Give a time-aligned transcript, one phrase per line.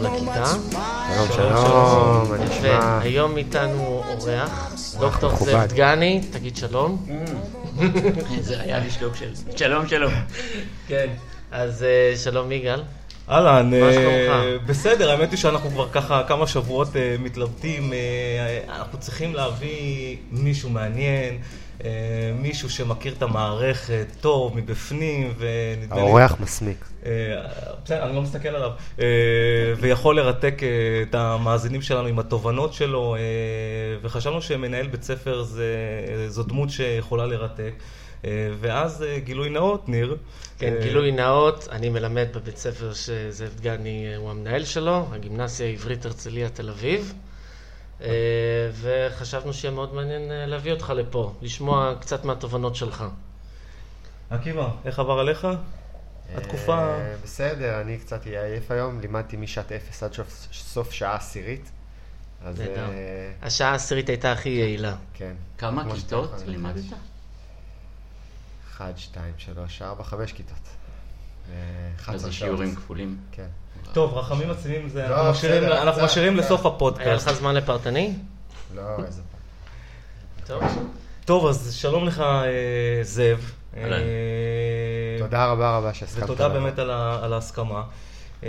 [0.00, 0.48] know much
[1.14, 2.98] שלום, שלום, מה נשמע?
[3.02, 5.36] והיום איתנו אורח, דוקטור.
[5.36, 7.06] זאב דגני, תגיד שלום.
[8.40, 9.32] זה היה לי שלום של...
[9.56, 10.12] שלום, שלום.
[10.88, 11.06] כן.
[11.50, 12.82] אז אה, שלום יגאל.
[13.28, 14.56] אהלן, אה?
[14.66, 17.92] בסדר, האמת היא שאנחנו כבר ככה כמה שבועות אה, מתלבטים,
[18.68, 21.38] אנחנו צריכים להביא מישהו מעניין,
[22.34, 26.00] מישהו שמכיר את המערכת טוב מבפנים, ונדמה לי...
[26.00, 26.84] האורח מסמיק.
[27.06, 27.10] אה,
[27.84, 28.70] בסדר, אני לא מסתכל עליו,
[29.00, 29.04] אה,
[29.80, 30.68] ויכול לרתק אה,
[31.02, 33.20] את המאזינים שלנו עם התובנות שלו, אה,
[34.02, 35.74] וחשבנו שמנהל בית ספר זה,
[36.28, 37.72] זו דמות שיכולה לרתק.
[38.24, 40.16] אה, ואז אה, גילוי נאות, ניר.
[40.58, 45.66] כן, אה, גילוי נאות, אני מלמד בבית ספר שזאב דגני אה, הוא המנהל שלו, הגימנסיה
[45.66, 47.14] העברית הרצליה תל אביב.
[48.00, 48.08] אה,
[48.72, 53.04] וחשבנו שיהיה מאוד מעניין אה, להביא אותך לפה, לשמוע קצת מהתובנות שלך.
[54.30, 55.48] עקיבא, איך עבר עליך?
[56.34, 56.78] התקופה...
[56.78, 60.12] אה, בסדר, אני קצת אהיה עייף היום, לימדתי משעת אפס עד
[60.52, 61.70] סוף- שעה עשירית.
[62.44, 62.62] אז
[63.42, 64.96] השעה העשירית הייתה הכי יעילה.
[65.14, 65.32] כן.
[65.58, 66.76] כמה כיתות לימדת?
[66.76, 66.92] לנחש.
[68.70, 70.56] אחד, שתיים, שלוש, ארבע, חמש כיתות.
[71.96, 72.32] 11 אז זה.
[72.32, 73.18] שיעורים כפולים.
[73.32, 73.46] כן.
[73.92, 75.08] טוב, רחמים עצמיים זה...
[75.08, 77.28] לא, אנחנו משאירים- בסדר, אנחנו זה- משאירים זה- לסוף היה לך הפודקאסט.
[77.28, 78.14] זמן לפרטני?
[78.74, 79.22] לא, איזה.
[80.46, 80.62] טוב.
[81.24, 82.44] טוב, אז שלום לך, אה,
[83.02, 83.52] זאב.
[83.76, 83.92] אהלן.
[83.92, 83.98] אה,
[85.18, 86.24] תודה רבה רבה שהסכמת.
[86.24, 86.58] ותודה לבוא.
[86.60, 87.82] באמת על ה- על ההסכמה.
[88.44, 88.48] אה,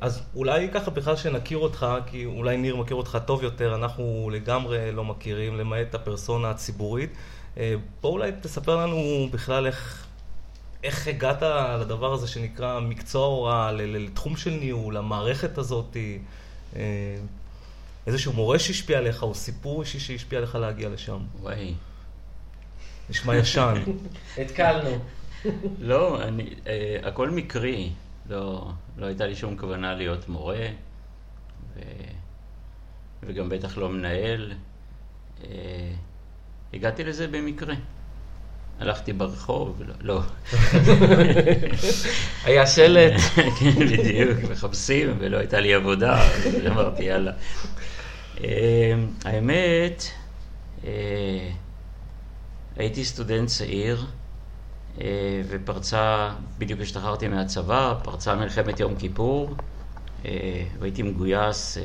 [0.00, 4.92] אז אולי ככה בכלל שנכיר אותך, כי אולי ניר מכיר אותך טוב יותר, אנחנו לגמרי
[4.92, 7.10] לא מכירים, למעט הפרסונה הציבורית.
[7.58, 8.96] אה, בוא אולי תספר לנו
[9.30, 10.05] בכלל איך,
[10.86, 11.42] איך הגעת
[11.80, 15.96] לדבר הזה שנקרא מקצוע הוראה, לתחום של ניהול, המערכת הזאת,
[16.76, 17.16] אה,
[18.06, 21.18] איזשהו מורה שהשפיע עליך, או סיפור אישי שהשפיע עליך להגיע לשם.
[21.40, 21.74] וואי.
[23.10, 23.74] נשמע ישן.
[24.42, 24.98] התקלנו.
[25.80, 27.90] לא, אני, אה, הכל מקרי.
[28.28, 30.66] לא, לא הייתה לי שום כוונה להיות מורה,
[31.74, 31.80] ו,
[33.22, 34.52] וגם בטח לא מנהל.
[35.44, 35.92] אה,
[36.72, 37.74] הגעתי לזה במקרה.
[38.80, 40.20] הלכתי ברחוב, לא.
[42.44, 43.12] היה שלט.
[43.58, 47.32] כן, בדיוק, מחפשים, ולא הייתה לי עבודה, אז אמרתי, יאללה.
[48.44, 48.94] אה,
[49.24, 50.04] האמת,
[50.84, 51.50] אה,
[52.76, 54.04] הייתי סטודנט צעיר,
[55.00, 55.06] אה,
[55.48, 59.54] ופרצה, בדיוק השתחררתי מהצבא, פרצה מלחמת יום כיפור,
[60.24, 61.78] אה, והייתי מגויס,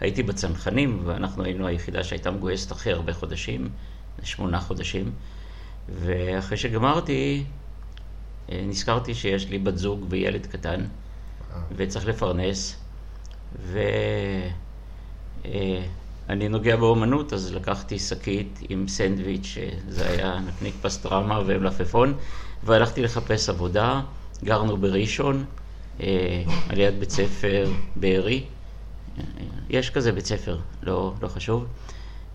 [0.00, 3.68] הייתי בצנחנים, ואנחנו היינו היחידה שהייתה מגויסת הכי הרבה חודשים,
[4.22, 5.12] שמונה חודשים,
[5.88, 7.44] ואחרי שגמרתי,
[8.52, 10.84] אה, נזכרתי שיש לי בת זוג וילד קטן,
[11.76, 12.76] וצריך לפרנס,
[13.62, 14.48] ואני
[16.48, 22.14] נוגע באומנות, אז לקחתי שקית עם סנדוויץ', שזה היה נקניק פסטרמה ומלפפון,
[22.62, 24.00] והלכתי לחפש עבודה,
[24.44, 25.44] גרנו בראשון,
[26.00, 28.44] אה, על יד בית ספר בארי,
[29.70, 31.66] יש כזה בית ספר, לא, לא חשוב.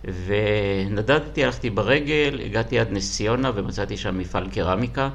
[0.05, 5.09] ונדדתי, הלכתי ברגל, הגעתי עד נס ציונה ומצאתי שם מפעל קרמיקה.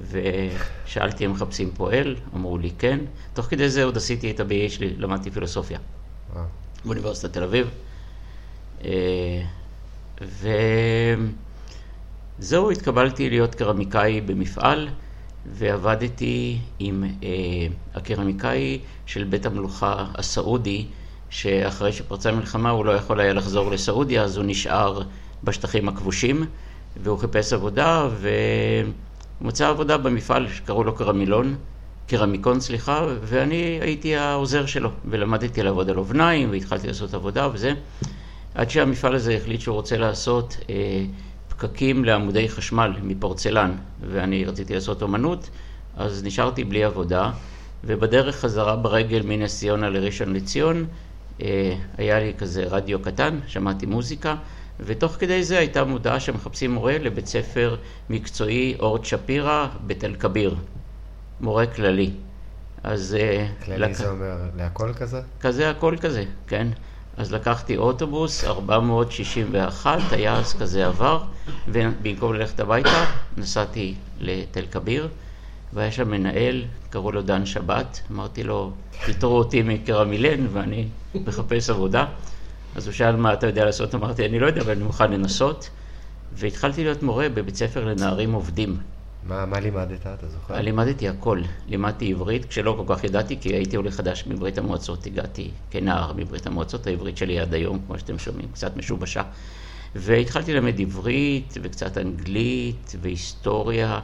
[0.00, 2.98] ושאלתי אם מחפשים פועל, אמרו לי כן.
[3.34, 5.78] תוך כדי זה עוד עשיתי את ה-BA שלי, למדתי פילוסופיה
[6.36, 6.42] אה,
[6.84, 7.70] באוניברסיטת תל אביב.
[8.84, 9.42] אה,
[12.38, 14.88] וזהו, התקבלתי להיות קרמיקאי במפעל,
[15.46, 17.28] ועבדתי עם אה,
[17.94, 20.86] הקרמיקאי של בית המלוכה הסעודי,
[21.34, 25.02] שאחרי שפרצה המלחמה הוא לא יכול היה לחזור לסעודיה, אז הוא נשאר
[25.44, 26.44] בשטחים הכבושים,
[27.02, 31.56] והוא חיפש עבודה, והוא מצא עבודה במפעל שקראו לו קרמילון,
[32.06, 37.72] קרמיקון, סליחה, ואני הייתי העוזר שלו, ולמדתי לעבוד על אובניים, והתחלתי לעשות עבודה וזה,
[38.54, 41.04] עד שהמפעל הזה החליט שהוא רוצה לעשות אה,
[41.48, 43.72] פקקים לעמודי חשמל מפורצלן,
[44.10, 45.50] ואני רציתי לעשות אומנות,
[45.96, 47.30] אז נשארתי בלי עבודה,
[47.84, 50.86] ובדרך חזרה ברגל מנס ציונה לראשון לציון,
[51.98, 54.34] היה לי כזה רדיו קטן, שמעתי מוזיקה,
[54.80, 57.76] ותוך כדי זה הייתה מודעה שמחפשים מורה לבית ספר
[58.10, 60.54] מקצועי אורט שפירא בתל כביר,
[61.40, 62.10] מורה כללי.
[62.82, 63.16] אז...
[63.20, 65.20] אה, כללי לק- זה אומר להכל כזה?
[65.40, 66.68] כזה, הכל כזה, כן.
[67.16, 71.22] אז לקחתי אוטובוס, 461, טייס כזה עבר,
[71.68, 73.04] ובמקום ללכת הביתה,
[73.36, 75.08] נסעתי לתל כביר,
[75.74, 78.72] והיה שם מנהל, קראו לו דן שבת, אמרתי לו,
[79.04, 82.06] פיטרו אותי מקרמילן ואני מחפש עבודה.
[82.76, 85.70] אז הוא שאל מה אתה יודע לעשות, אמרתי, אני לא יודע, אבל אני מוכן לנסות.
[86.32, 88.76] והתחלתי להיות מורה בבית ספר לנערים עובדים.
[89.28, 90.60] מה מה לימדת, אתה זוכר?
[90.60, 95.50] לימדתי הכל, לימדתי עברית, כשלא כל כך ידעתי, כי הייתי עולה חדש מברית המועצות, הגעתי
[95.70, 99.22] כנער מברית המועצות, העברית שלי עד היום, כמו שאתם שומעים, קצת משובשה.
[99.94, 104.00] והתחלתי ללמד עברית, וקצת אנגלית, והיסטוריה,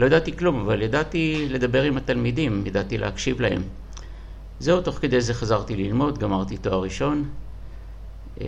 [0.00, 3.62] לא ידעתי כלום, אבל ידעתי לדבר עם התלמידים, ידעתי להקשיב להם.
[4.60, 7.28] זהו, תוך כדי זה חזרתי ללמוד, גמרתי תואר ראשון.
[8.40, 8.46] אה,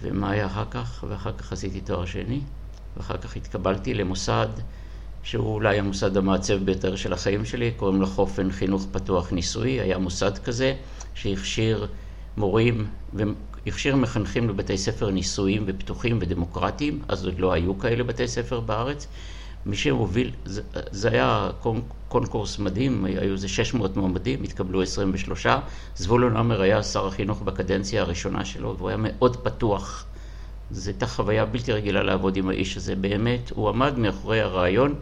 [0.00, 1.04] ומה היה אחר כך?
[1.08, 2.40] ואחר כך עשיתי תואר שני,
[2.96, 4.48] ואחר כך התקבלתי למוסד
[5.22, 9.98] שהוא אולי המוסד המעצב ביותר של החיים שלי, קוראים לו חופן חינוך פתוח ניסוי, היה
[9.98, 10.74] מוסד כזה
[11.14, 11.86] שהכשיר
[12.36, 18.60] מורים והכשיר מחנכים לבתי ספר ניסויים ופתוחים ודמוקרטיים, אז עוד לא היו כאלה בתי ספר
[18.60, 19.06] בארץ.
[19.66, 21.50] מי שהוביל, זה, זה היה
[22.08, 25.46] קונקורס מדהים, היו איזה 600 מועמדים, התקבלו 23.
[25.96, 30.04] זבולון עמר היה שר החינוך בקדנציה הראשונה שלו, והוא היה מאוד פתוח.
[30.70, 34.94] זו הייתה חוויה בלתי רגילה לעבוד עם האיש הזה, באמת, הוא עמד מאחורי הרעיון,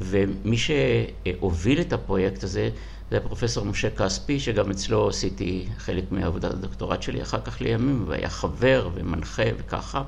[0.00, 2.70] ומי שהוביל את הפרויקט הזה,
[3.10, 8.04] זה היה פרופסור משה כספי, שגם אצלו עשיתי חלק מעבודת הדוקטורט שלי אחר כך לימים,
[8.06, 10.02] והיה חבר ומנחה וככה.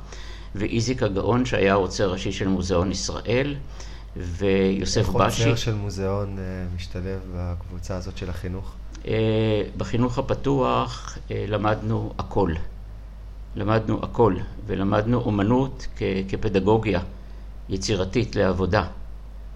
[0.55, 3.57] ואיזיק הגאון שהיה העוצר ראשי של מוזיאון ישראל,
[4.17, 5.41] ויוסף איך בשי.
[5.43, 6.45] איך עוצר של מוזיאון אה,
[6.77, 8.73] משתלב בקבוצה הזאת של החינוך?
[9.09, 12.53] אה, בחינוך הפתוח אה, למדנו הכל.
[13.57, 17.01] למדנו הכל, ולמדנו אומנות כ- כפדגוגיה
[17.69, 18.85] יצירתית לעבודה.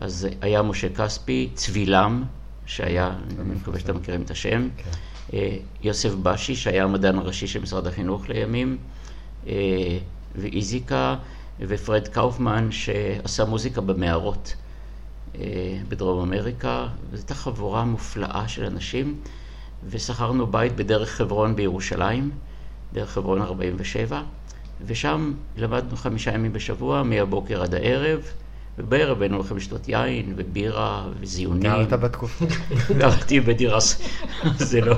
[0.01, 2.25] אז היה משה כספי, צבילם,
[2.67, 5.39] שהיה, אני מקווה שאתם מכירים את השם, כן.
[5.83, 8.77] יוסף בשי, שהיה המדען הראשי של משרד החינוך לימים,
[10.35, 11.17] ואיזיקה,
[11.61, 14.55] ופרד קאופמן, שעשה מוזיקה במערות
[15.89, 19.21] בדרום אמריקה, וזו הייתה חבורה מופלאה של אנשים,
[19.89, 22.31] ושכרנו בית בדרך חברון בירושלים,
[22.93, 24.23] דרך חברון 47,
[24.87, 28.21] ושם למדנו חמישה ימים בשבוע, מהבוקר עד הערב,
[28.79, 31.63] ובערב היינו הולכים לשתות יין ובירה וזיונים.
[31.63, 32.45] גרת בתקופה?
[32.99, 33.79] גרתי בדירה,
[34.57, 34.97] זה לא?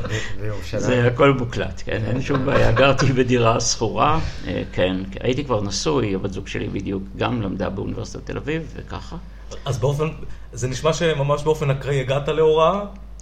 [0.64, 2.72] זה הכל מוקלט, כן, אין שום בעיה.
[2.72, 8.26] גרתי בדירה שכורה, אה, כן, הייתי כבר נשוי, הבת זוג שלי בדיוק גם למדה באוניברסיטת
[8.26, 9.16] תל אביב, וככה.
[9.64, 10.08] אז באופן,
[10.52, 12.80] זה נשמע שממש באופן אקראי הגעת להוראה?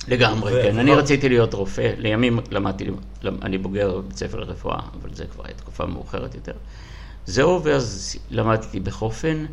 [0.09, 0.79] לגמרי, ו- כן.
[0.79, 2.85] אני רציתי להיות רופא, לימים למדתי,
[3.23, 6.53] למ- אני בוגר בית ספר לרפואה, אבל זה כבר הייתה תקופה מאוחרת יותר.
[7.27, 9.45] זהו, ואז למדתי בחופן,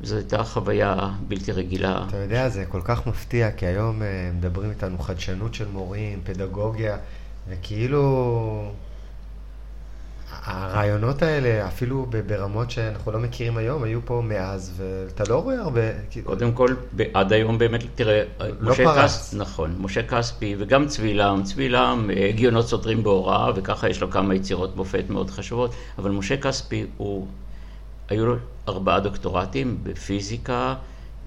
[0.00, 2.04] וזו הייתה חוויה בלתי רגילה.
[2.08, 6.96] אתה יודע, זה כל כך מפתיע, כי היום אה, מדברים איתנו חדשנות של מורים, פדגוגיה,
[7.48, 8.72] וכאילו...
[10.44, 15.80] הרעיונות האלה, אפילו ברמות שאנחנו לא מכירים היום, היו פה מאז, ואתה לא רואה הרבה...
[16.24, 16.74] קודם כל,
[17.14, 18.22] עד היום באמת, תראה,
[18.60, 19.04] לא משה פרץ.
[19.04, 24.34] כס, נכון, משה כספי וגם צבילם, צבילם, אה, הגיונות סותרים בהוראה, וככה יש לו כמה
[24.34, 27.26] יצירות מופת מאוד חשובות, אבל משה כספי הוא,
[28.08, 28.36] היו לו
[28.68, 30.74] ארבעה דוקטורטים בפיזיקה,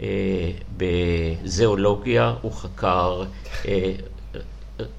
[0.01, 3.23] אה, בזואולוגיה, הוא חקר
[3.67, 3.91] אה,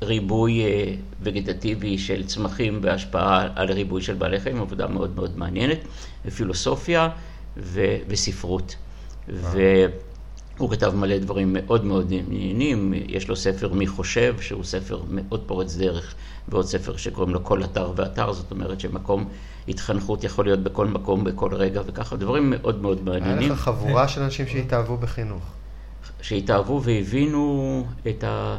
[0.03, 5.79] ריבוי אה, וגטטיבי של צמחים בהשפעה על ריבוי של בעלי חיים, עבודה מאוד מאוד מעניינת,
[6.27, 7.09] ופילוסופיה
[7.57, 8.77] ו- וספרות.
[9.29, 15.43] והוא כתב מלא דברים מאוד מאוד מעניינים, יש לו ספר מי חושב, שהוא ספר מאוד
[15.47, 16.15] פורץ דרך,
[16.49, 19.29] ועוד ספר שקוראים לו כל אתר ואתר, זאת אומרת שמקום
[19.71, 23.53] התחנכות יכול להיות בכל מקום, בכל רגע, וככה דברים מאוד מאוד היה מעניינים.
[23.53, 25.43] לך חבורה של אנשים שהתאהבו בחינוך.
[26.23, 28.57] שהתאהבו והבינו את ה...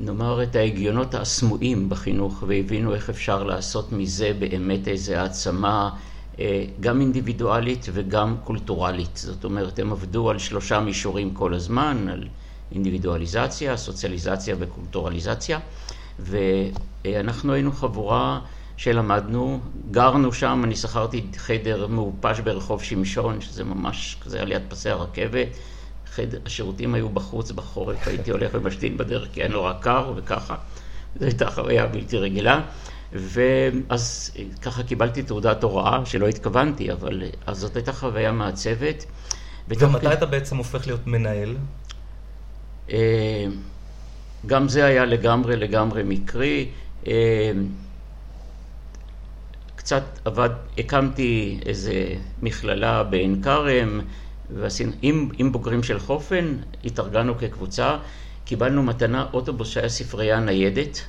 [0.00, 5.90] נאמר את ההגיונות הסמויים בחינוך והבינו איך אפשר לעשות מזה באמת איזו העצמה
[6.38, 9.16] אה, גם אינדיבידואלית וגם קולטורלית.
[9.16, 12.28] זאת אומרת, הם עבדו על שלושה מישורים כל הזמן, על
[12.72, 15.58] אינדיבידואליזציה, סוציאליזציה וקולטורליזציה,
[16.18, 18.40] ואנחנו היינו חבורה
[18.76, 19.60] שלמדנו,
[19.90, 25.48] גרנו שם, אני שכרתי חדר מעופש ברחוב שמשון, שזה ממש כזה על יד פסי הרכבת.
[26.14, 30.54] חדר, השירותים היו בחוץ בחורף, הייתי הולך ומשתין בדרך כי היה נורא קר וככה.
[31.20, 32.60] זו הייתה חוויה בלתי רגילה.
[33.12, 34.30] ואז
[34.62, 39.04] ככה קיבלתי תעודת הוראה, שלא התכוונתי, אבל אז זאת הייתה חוויה מעצבת.
[39.68, 41.56] ומתי כדי- אתה בעצם הופך להיות מנהל?
[42.90, 43.44] אה,
[44.46, 46.68] גם זה היה לגמרי לגמרי מקרי.
[49.82, 54.00] קצת עבד, הקמתי איזה מכללה בעין כרם,
[54.50, 57.96] ועשינו, עם, עם בוגרים של חופן, התארגנו כקבוצה,
[58.44, 61.02] קיבלנו מתנה אוטובוס שהיה ספרייה ניידת.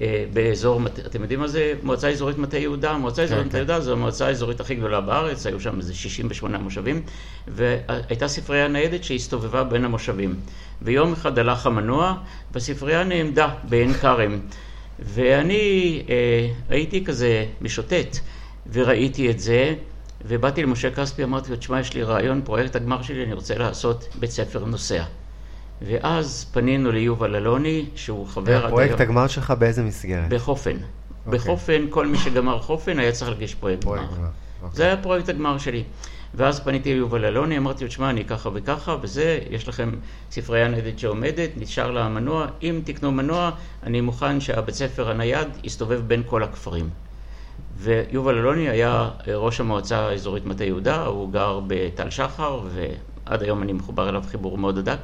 [0.00, 2.96] אה, באזור, אתם יודעים מה זה מועצה אזורית מטה יהודה?
[3.06, 7.02] אזורית כן, מטה יהודה זו המועצה האזורית הכי גדולה בארץ, היו שם איזה 68 מושבים,
[7.48, 10.34] והייתה ספרייה ניידת שהסתובבה בין המושבים.
[10.82, 12.14] ויום אחד הלך המנוע,
[12.52, 14.40] והספרייה נעמדה בעין כרם.
[15.04, 18.18] ואני אה, הייתי כזה משוטט,
[18.72, 19.74] וראיתי את זה,
[20.24, 24.08] ובאתי למשה כספי, אמרתי לו, תשמע, יש לי רעיון, פרויקט הגמר שלי, אני רוצה לעשות
[24.20, 25.04] בית ספר נוסע.
[25.82, 29.00] ואז פנינו ליובל אלוני, שהוא חבר היום.
[29.00, 30.28] הגמר שלך באיזה מסגרת?
[30.28, 30.76] בחופן.
[31.26, 31.38] אוקיי.
[31.38, 33.94] בחופן, כל מי שגמר חופן היה צריך להגיש פרויקט גמר.
[33.94, 34.28] פרויקט גמר.
[34.62, 34.76] אוקיי.
[34.76, 35.84] זה היה פרויקט הגמר שלי.
[36.34, 39.90] ואז פניתי ליובל אלוני, אמרתי לו, תשמע, אני ככה וככה, וזה, יש לכם
[40.30, 43.50] ספרייה ניידת שעומדת, נשאר לה מנוע, אם תקנו מנוע,
[43.82, 46.90] אני מוכן שהבית ספר הנייד יסתובב בין כל הכפרים.
[47.76, 53.72] ויובל אלוני היה ראש המועצה האזורית מטה יהודה, הוא גר בתל שחר, ועד היום אני
[53.72, 55.00] מחובר אליו חיבור מאוד הדק,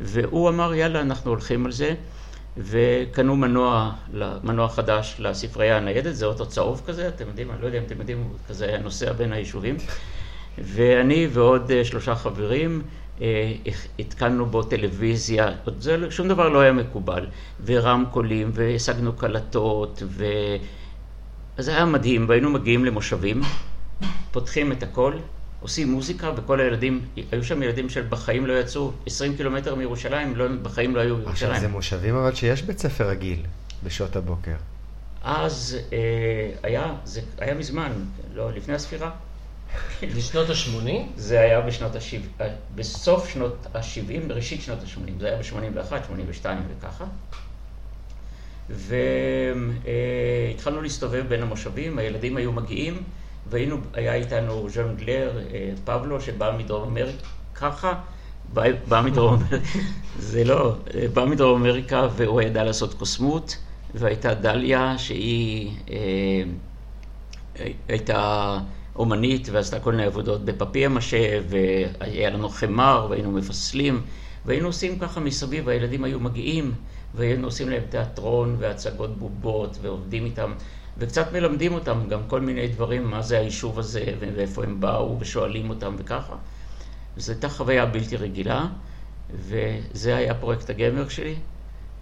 [0.00, 1.94] והוא אמר, יאללה, אנחנו הולכים על זה.
[2.56, 3.92] וקנו מנוע,
[4.42, 7.98] מנוע חדש לספרייה הניידת, זה אוטו צהוב כזה, אתם יודעים, אני לא יודע אם אתם
[7.98, 9.76] יודעים, כזה היה נוסע בין היישובים.
[10.60, 12.82] ואני ועוד אה, שלושה חברים
[13.20, 13.52] אה,
[13.98, 15.48] התקנו בו טלוויזיה,
[15.78, 17.26] זה, לא, שום דבר לא היה מקובל,
[17.64, 20.24] ורמקולים, והשגנו קלטות, ו...
[21.56, 23.40] אז זה היה מדהים, והיינו מגיעים למושבים,
[24.30, 25.12] פותחים את הכל,
[25.60, 27.00] עושים מוזיקה, וכל הילדים,
[27.32, 31.50] היו שם ילדים שבחיים לא יצאו 20 קילומטר מירושלים, לא, בחיים לא היו בירושלים.
[31.52, 33.38] עכשיו, זה מושבים אבל שיש בית ספר רגיל
[33.84, 34.54] בשעות הבוקר.
[35.22, 35.98] אז אה,
[36.62, 37.92] היה, זה היה מזמן,
[38.34, 39.10] לא, לפני הספירה.
[40.16, 40.90] בשנות ה-80?
[41.16, 42.42] זה היה בשנות ה-70,
[42.74, 47.04] בסוף שנות ה-70, בראשית שנות ה-80, זה היה ב-81, 82 וככה.
[48.70, 53.02] והתחלנו אה, להסתובב בין המושבים, הילדים היו מגיעים.
[53.50, 57.94] והיינו, היה איתנו ז'אנגלר אה, פבלו שבא מדרום אמריקה, ככה,
[58.88, 59.78] בא, מדרום אמריקה,
[60.18, 63.56] זה לא, אה, בא מדרום אמריקה והוא ידע לעשות קוסמות,
[63.94, 66.42] והייתה דליה שהיא אה,
[67.88, 68.58] הייתה
[69.00, 74.02] אומנית ועשתה כל מיני עבודות בפפיה משה, והיה לנו חמר והיינו מפסלים,
[74.44, 76.72] והיינו עושים ככה מסביב, הילדים היו מגיעים,
[77.14, 80.52] והיינו עושים להם תיאטרון והצגות בובות ועובדים איתם.
[80.98, 85.70] וקצת מלמדים אותם גם כל מיני דברים, מה זה היישוב הזה ואיפה הם באו, ושואלים
[85.70, 86.34] אותם וככה.
[87.16, 88.66] וזו הייתה חוויה בלתי רגילה,
[89.30, 91.34] וזה היה פרויקט הגמר שלי,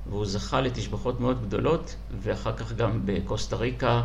[0.07, 4.03] והוא זכה לתשבחות מאוד גדולות, ואחר כך גם בקוסטה ריקה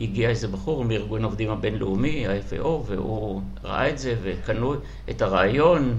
[0.00, 4.74] הגיע איזה בחור מארגון העובדים הבינלאומי, ה-FAO, והוא ראה את זה וקנו
[5.10, 5.98] את הרעיון,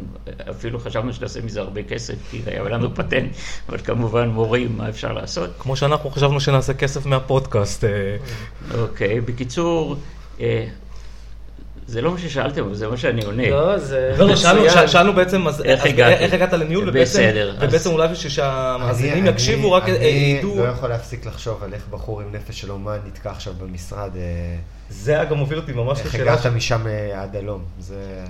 [0.49, 3.31] אפילו חשבנו שנעשה מזה הרבה כסף, כי היה לנו פטנט,
[3.69, 5.49] אבל כמובן מורים, מה אפשר לעשות.
[5.59, 7.83] כמו שאנחנו חשבנו שנעשה כסף מהפודקאסט.
[7.83, 8.17] אה.
[8.81, 9.95] אוקיי, בקיצור,
[10.39, 10.67] אה,
[11.87, 13.49] זה לא מה ששאלתם, זה מה שאני עונה.
[13.49, 14.15] לא, זה...
[14.17, 17.55] לא, לא, שאלנו בעצם, אז איך הגעת לניהול, בסדר.
[17.61, 20.53] ובעצם אולי בשביל שהמאזינים יקשיבו, רק ידעו...
[20.53, 24.09] אני לא יכול להפסיק לחשוב על איך בחור עם נפש של אומן נתקע עכשיו במשרד.
[24.15, 24.21] אה,
[24.89, 26.33] זה אגב מוביל אותי ממש לשאלה.
[26.33, 27.63] איך הגעת משם אה, עד הלום?
[27.79, 28.25] זה...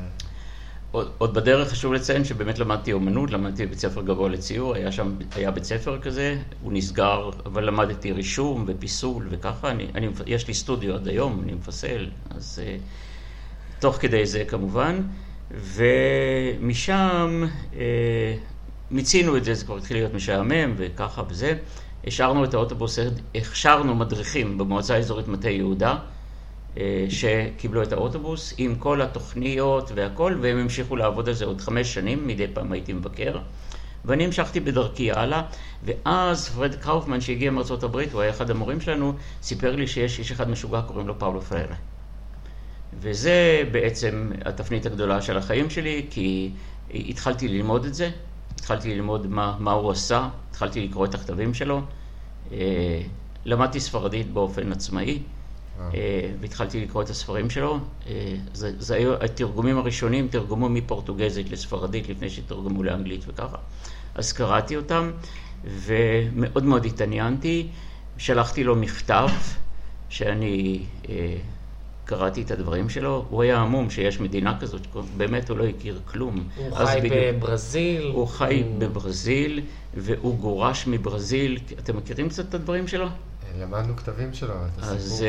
[1.17, 5.51] עוד בדרך חשוב לציין שבאמת למדתי אומנות, למדתי בבית ספר גבוה לציור, היה שם, היה
[5.51, 10.95] בית ספר כזה, הוא נסגר, אבל למדתי רישום ופיסול וככה, אני, אני, יש לי סטודיו
[10.95, 12.61] עד היום, אני מפסל, אז...
[12.65, 12.81] Uh,
[13.83, 15.01] תוך כדי זה כמובן,
[15.51, 17.43] ומשם
[17.75, 18.35] אה,
[18.91, 21.57] מיצינו את זה, זה כבר התחיל להיות משעמם וככה וזה.
[22.07, 22.99] השארנו את האוטובוס,
[23.35, 25.95] הכשרנו מדריכים במועצה האזורית מטה יהודה,
[26.77, 31.93] אה, שקיבלו את האוטובוס עם כל התוכניות והכל, והם המשיכו לעבוד על זה עוד חמש
[31.93, 33.37] שנים, מדי פעם הייתי מבקר.
[34.05, 35.41] ואני המשכתי בדרכי הלאה,
[35.83, 40.31] ואז פרד קאופמן שהגיע מארצות הברית, הוא היה אחד המורים שלנו, סיפר לי שיש איש
[40.31, 41.75] אחד משוגע, קוראים לו פאולו פררה.
[42.99, 46.51] וזה בעצם התפנית הגדולה של החיים שלי, כי
[46.93, 48.09] התחלתי ללמוד את זה,
[48.55, 51.81] התחלתי ללמוד מה, מה הוא עשה, התחלתי לקרוא את הכתבים שלו,
[52.51, 53.01] אה,
[53.45, 55.19] למדתי ספרדית באופן עצמאי,
[55.79, 55.89] אה.
[55.93, 57.79] אה, והתחלתי לקרוא את הספרים שלו.
[58.53, 63.57] זה, זה היו התרגומים הראשונים, תרגמו מפורטוגזית לספרדית לפני שתרגמו לאנגלית וככה.
[64.15, 65.11] אז קראתי אותם,
[65.63, 67.67] ומאוד מאוד התעניינתי.
[68.17, 69.27] שלחתי לו מכתב
[70.09, 70.83] שאני
[72.05, 74.81] קראתי את הדברים שלו, הוא היה המום שיש מדינה כזאת,
[75.17, 76.47] באמת הוא לא הכיר כלום.
[76.55, 78.11] הוא חי בדיוק, בברזיל.
[78.13, 78.79] הוא חי הוא...
[78.79, 79.61] בברזיל,
[79.97, 81.59] והוא גורש מברזיל.
[81.79, 83.07] אתם מכירים קצת את הדברים שלו?
[83.59, 85.25] למדנו כתבים שלו, את אז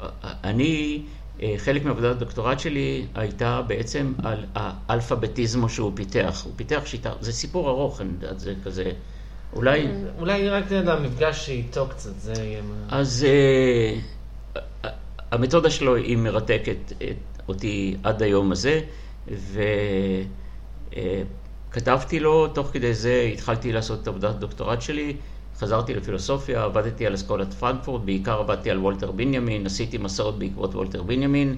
[0.00, 0.06] uh,
[0.44, 1.02] אני,
[1.38, 6.42] uh, חלק מעבודת הדוקטורט שלי הייתה בעצם על האלפביטיזמו שהוא פיתח.
[6.44, 8.92] הוא פיתח שיטה, זה סיפור ארוך, אני יודעת, זה כזה...
[9.52, 9.88] אולי...
[10.18, 12.62] אולי רק נדע, מפגש איתו קצת, זה יהיה...
[12.88, 13.26] אז...
[13.26, 14.21] Uh,
[15.32, 16.92] המתודה שלו היא מרתקת
[17.48, 18.80] אותי עד היום הזה,
[21.70, 25.16] וכתבתי לו, תוך כדי זה התחלתי לעשות את עבודת הדוקטורט שלי,
[25.58, 31.02] חזרתי לפילוסופיה, עבדתי על אסכולת פרנקפורט, בעיקר עבדתי על וולטר בנימין, עשיתי מסעות בעקבות וולטר
[31.02, 31.56] בנימין,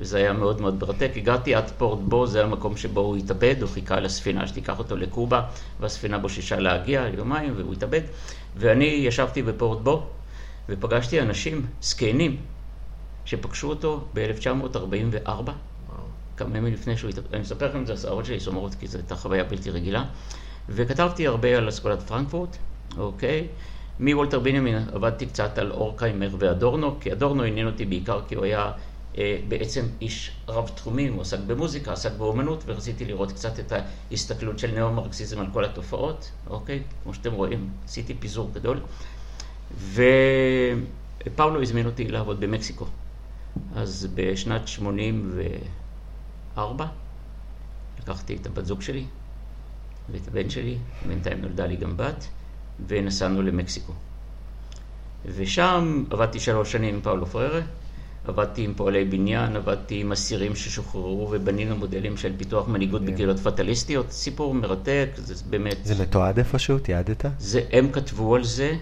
[0.00, 1.10] וזה היה מאוד מאוד מרתק.
[1.16, 5.42] הגעתי עד פורט בו, זה המקום שבו הוא התאבד, הוא חיכה לספינה שתיקח אותו לקובה,
[5.80, 8.00] והספינה בוששה להגיע יומיים והוא התאבד,
[8.56, 10.06] ואני ישבתי בפורט בו,
[10.68, 12.36] ופגשתי אנשים, זקנים,
[13.28, 15.50] שפגשו אותו ב-1944,
[16.36, 19.16] כמה ימים לפני שהוא אני מספר לכם את זה, השערות שלי סומרות כי זו הייתה
[19.16, 20.04] חוויה בלתי רגילה,
[20.68, 22.56] וכתבתי הרבה על אסכולת פרנקפורט,
[22.98, 23.46] אוקיי?
[24.00, 28.72] מוולטר בנימין עבדתי קצת על אורקהיימר ואדורנו, כי אדורנו עניין אותי בעיקר כי הוא היה
[29.18, 33.72] אה, בעצם איש רב תחומים, הוא עסק במוזיקה, עסק באומנות, ורציתי לראות קצת את
[34.10, 36.82] ההסתכלות של ניאו-מרקסיזם על כל התופעות, אוקיי?
[37.02, 38.80] כמו שאתם רואים, עשיתי פיזור גדול.
[41.24, 42.86] ופאולו הזמין אותי לעבוד במקסיקו.
[43.74, 46.86] אז בשנת 84
[48.00, 49.04] לקחתי את הבת זוג שלי
[50.12, 52.28] ואת הבן שלי, בינתיים נולדה לי גם בת,
[52.86, 53.92] ונסענו למקסיקו.
[55.26, 57.60] ושם עבדתי שלוש שנים עם פאולו פררה,
[58.28, 63.04] עבדתי עם פועלי בניין, עבדתי עם אסירים ששוחררו ובנינו מודלים של פיתוח מנהיגות yeah.
[63.04, 64.10] בקהילות פטליסטיות.
[64.10, 65.76] סיפור מרתק, זה באמת...
[65.82, 66.78] זה מתועד איפשהו?
[66.78, 67.24] תיעדת?
[67.38, 68.76] זה, הם כתבו על זה.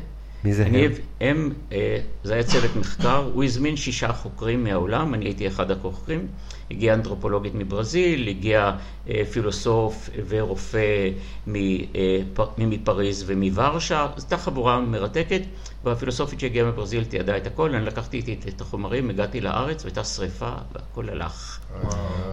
[0.44, 0.92] מי זה אני, הם?
[1.20, 6.26] הם, אה, זה היה צוות מחקר, הוא הזמין שישה חוקרים מהעולם, אני הייתי אחד החוקרים.
[6.70, 8.72] הגיעה אנתרופולוגית מברזיל, הגיע
[9.10, 11.10] אה, פילוסוף ורופא
[11.54, 12.20] אה,
[12.58, 15.42] מפריז ומוורשה, זו הייתה חבורה מרתקת,
[15.84, 20.50] והפילוסופית שהגיעה מברזיל תיעדה את הכל, אני לקחתי איתי את החומרים, הגעתי לארץ והייתה שריפה
[20.74, 21.60] והכל הלך.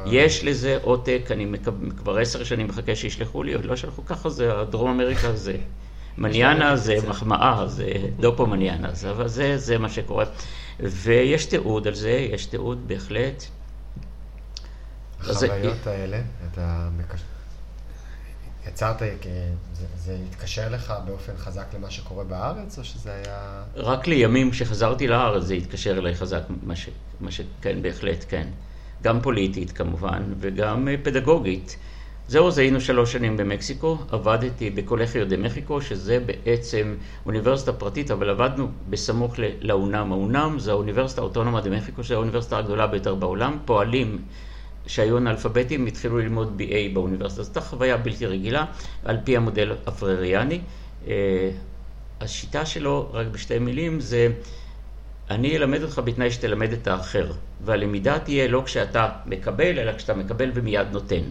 [0.05, 1.45] יש לזה עותק, אני
[1.97, 4.05] כבר עשר שנים מחכה שישלחו לי, עוד לא שלחו.
[4.05, 5.57] ככה, זה דרום אמריקה זה.
[6.17, 10.25] מניאנה זה מחמאה, זה דופו מניאנה, אבל זה, זה מה שקורה.
[10.79, 13.43] ויש תיעוד על זה, יש תיעוד בהחלט.
[15.19, 16.89] החוויות האלה, אתה.
[18.67, 19.01] יצרת,
[19.73, 23.63] זה, זה התקשר לך באופן חזק למה שקורה בארץ, או שזה היה...
[23.75, 26.89] רק לימים כשחזרתי לארץ זה התקשר אליי חזק, מה, ש,
[27.19, 28.47] מה שכן, בהחלט, כן.
[29.01, 31.77] גם פוליטית כמובן, וגם אה, פדגוגית.
[32.33, 38.29] זהו, אז היינו שלוש שנים במקסיקו, עבדתי בקולכיו דה מחיקו, שזה בעצם אוניברסיטה פרטית, אבל
[38.29, 40.11] עבדנו בסמוך לאונם.
[40.11, 44.21] האונם זה האוניברסיטה האוטונומה דה מחיקו, שזו האוניברסיטה הגדולה ביותר בעולם, פועלים
[44.87, 47.43] שהיו אנאלפביתים התחילו ללמוד BA באוניברסיטה.
[47.43, 48.65] זאת חוויה בלתי רגילה,
[49.05, 50.61] על פי המודל הפרריאני.
[51.07, 51.49] אה,
[52.21, 54.27] השיטה שלו, רק בשתי מילים, זה
[55.29, 57.31] אני אלמד אותך בתנאי שתלמד את האחר.
[57.65, 61.21] והלמידה תהיה לא כשאתה מקבל, אלא כשאתה מקבל ומיד נותן.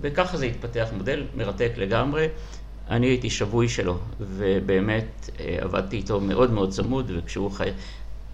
[0.00, 2.28] וככה זה התפתח מודל מרתק לגמרי.
[2.90, 7.68] אני הייתי שבוי שלו, ובאמת אה, עבדתי איתו מאוד מאוד צמוד, וכשהוא חי...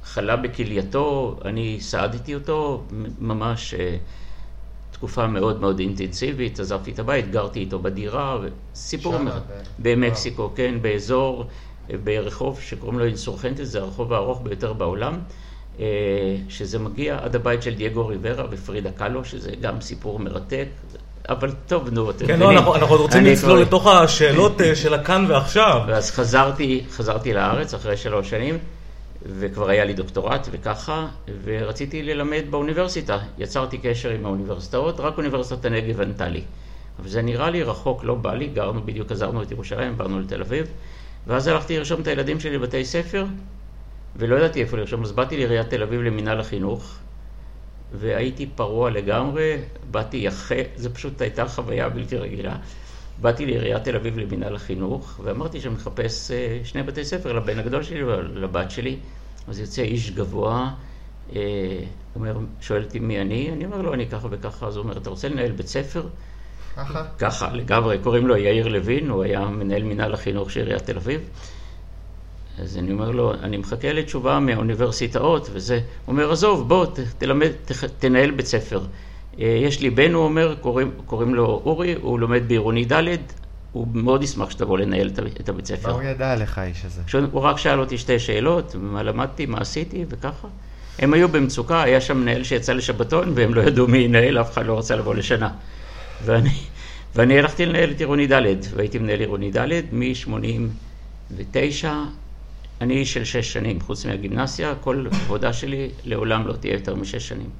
[0.02, 2.84] חלה בכלייתו, אני סעדתי אותו
[3.18, 3.96] ממש אה,
[4.90, 8.38] תקופה מאוד מאוד אינטנסיבית, עזבתי את הבית, גרתי איתו בדירה,
[8.74, 9.40] סיפור שמה,
[9.78, 11.44] במקסיקו, כן, באזור,
[12.04, 15.18] ברחוב שקוראים לו אינסורחנטס, זה הרחוב הארוך ביותר בעולם,
[15.80, 15.84] אה,
[16.48, 20.68] שזה מגיע עד הבית של דייגו ריברה ופרידה קלו, שזה גם סיפור מרתק,
[21.28, 22.48] אבל טוב, נו, אתם מבינים.
[22.48, 25.80] כן, לא, אנחנו עוד רוצים לצלול לתוך השאלות אה, של הכאן ועכשיו.
[25.86, 28.58] ואז חזרתי, חזרתי לארץ אחרי שלוש שנים.
[29.38, 31.06] וכבר היה לי דוקטורט וככה,
[31.44, 33.18] ורציתי ללמד באוניברסיטה.
[33.38, 36.42] יצרתי קשר עם האוניברסיטאות, רק אוניברסיטת הנגב ענתה לי.
[37.00, 40.40] אבל זה נראה לי רחוק, לא בא לי, גרנו בדיוק, עזרנו את ירושלים, באנו לתל
[40.40, 40.66] אביב,
[41.26, 43.24] ואז הלכתי לרשום את הילדים שלי בבתי ספר,
[44.16, 46.98] ולא ידעתי איפה לרשום, אז באתי לעיריית תל אביב למינהל החינוך,
[47.98, 49.56] והייתי פרוע לגמרי,
[49.90, 52.56] באתי יחה, זה פשוט הייתה חוויה בלתי רגילה.
[53.20, 57.82] באתי לעיריית תל אביב למינהל החינוך, ואמרתי שאני מחפש אה, שני בתי ספר לבן הגדול
[57.82, 58.96] שלי ולבת שלי.
[59.48, 60.70] אז יוצא איש גבוה,
[61.36, 61.40] אה,
[62.14, 65.10] אומר, שואל אותי מי אני, אני אומר לו, אני ככה וככה, אז הוא אומר, אתה
[65.10, 66.06] רוצה לנהל בית ספר?
[66.76, 67.04] ככה?
[67.18, 71.28] ככה, לגמרי, קוראים לו יאיר לוין, הוא היה מנהל מינהל החינוך של עיריית תל אביב.
[72.58, 75.74] אז אני אומר לו, אני מחכה לתשובה מהאוניברסיטאות וזה.
[75.74, 76.86] הוא אומר, עזוב, בוא,
[77.18, 77.50] תלמד,
[77.98, 78.80] תנהל בית ספר.
[79.40, 83.16] אה, יש לי בן, הוא אומר, קוראים, קוראים לו אורי, הוא לומד בעירוני ד',
[83.72, 85.88] הוא מאוד ישמח שתבוא לנהל את הבית ספר.
[85.88, 87.02] מה הוא ידע עליך, האיש הזה?
[87.32, 90.48] הוא רק שאל אותי שתי שאלות, מה למדתי, מה עשיתי, וככה.
[90.98, 94.66] הם היו במצוקה, היה שם מנהל שיצא לשבתון, והם לא ידעו מי ינהל, אף אחד
[94.66, 95.50] לא רצה לבוא לשנה.
[96.24, 96.54] ואני,
[97.14, 98.42] ואני הלכתי לנהל את עירוני ד',
[98.74, 101.84] והייתי מנהל עירוני ד' מ-89.
[102.80, 107.28] אני איש של שש שנים, חוץ מהגימנסיה, כל עבודה שלי לעולם לא תהיה יותר משש
[107.28, 107.50] שנים.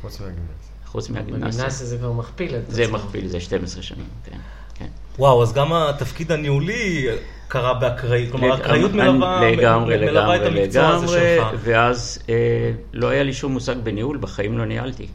[0.00, 0.72] חוץ מהגימנסיה.
[0.86, 1.48] חוץ מהגימנסיה.
[1.48, 2.74] בגימנסיה זה כבר מכפיל את זה.
[2.74, 4.38] זה מכפיל, זה 12 שנים, כן.
[4.74, 4.86] כן.
[5.18, 7.06] וואו, אז גם התפקיד הניהולי
[7.48, 11.46] קרה באקראית, כלומר אקראיות מלווה, לגמרי, מלווה את המקצוע הזה שלך.
[11.62, 15.06] ואז אה, לא היה לי שום מושג בניהול, בחיים לא ניהלתי.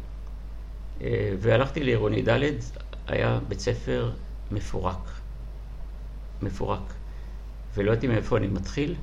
[1.02, 2.40] אה, והלכתי לעירוני ד',
[3.08, 4.12] היה בית ספר
[4.52, 5.10] מפורק.
[6.42, 6.94] מפורק.
[7.76, 8.96] ולא ידעתי מאיפה אני מתחיל.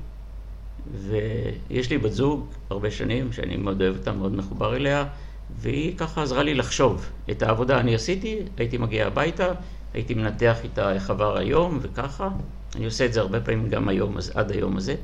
[0.93, 5.05] ויש לי בת זוג הרבה שנים, שאני מאוד אוהב אותה, מאוד מחובר אליה,
[5.59, 7.79] והיא ככה עזרה לי לחשוב את העבודה.
[7.79, 9.51] אני עשיתי, הייתי מגיע הביתה,
[9.93, 12.29] הייתי מנתח איתה איך עבר היום וככה,
[12.75, 14.95] אני עושה את זה הרבה פעמים גם היום, עד היום הזה,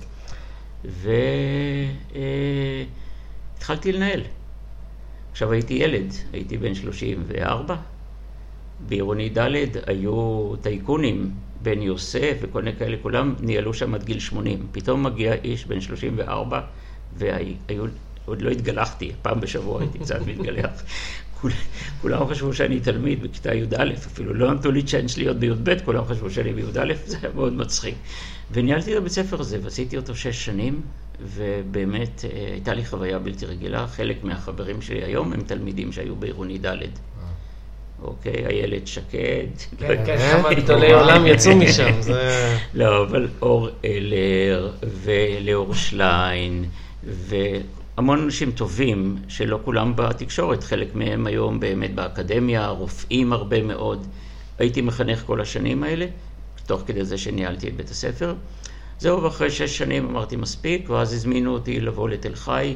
[3.59, 4.21] והתחלתי אה, לנהל.
[5.31, 7.75] עכשיו הייתי ילד, הייתי בן 34,
[8.87, 9.49] בעירוני ד'
[9.87, 11.31] היו טייקונים,
[11.63, 14.67] בן יוסף וכל מיני כאלה, כולם ניהלו שם עד גיל 80.
[14.71, 16.61] פתאום מגיע איש בן 34,
[17.17, 17.85] והיו
[18.25, 20.71] עוד לא התגלחתי, פעם בשבוע הייתי קצת מתגלח.
[21.41, 21.51] כול-
[22.01, 26.29] כולם חשבו שאני תלמיד בכיתה י"א, אפילו לא נתנו לי צ'אנס להיות בי"ב, כולם חשבו
[26.29, 27.95] שאני בי"א, זה היה מאוד מצחיק.
[28.51, 30.81] וניהלתי את הבית ספר הזה, ועשיתי אותו שש שנים,
[31.21, 33.87] ובאמת אה, הייתה לי חוויה בלתי רגילה.
[33.87, 36.77] חלק מהחברים שלי היום הם תלמידים שהיו בעירוני ד'.
[38.03, 39.47] אוקיי, איילת שקד.
[39.77, 42.31] כן, כן, אה, כמה גדולי עולם יצאו משם, זה...
[42.73, 44.71] לא, אבל אור אלר
[45.03, 46.65] וליאור שליין
[47.03, 54.07] והמון אנשים טובים שלא כולם בתקשורת, חלק מהם היום באמת באקדמיה, רופאים הרבה מאוד.
[54.59, 56.05] הייתי מחנך כל השנים האלה,
[56.65, 58.35] תוך כדי זה שניהלתי את בית הספר.
[58.99, 62.75] זהו, ואחרי שש שנים אמרתי מספיק, ואז הזמינו אותי לבוא לתל חי,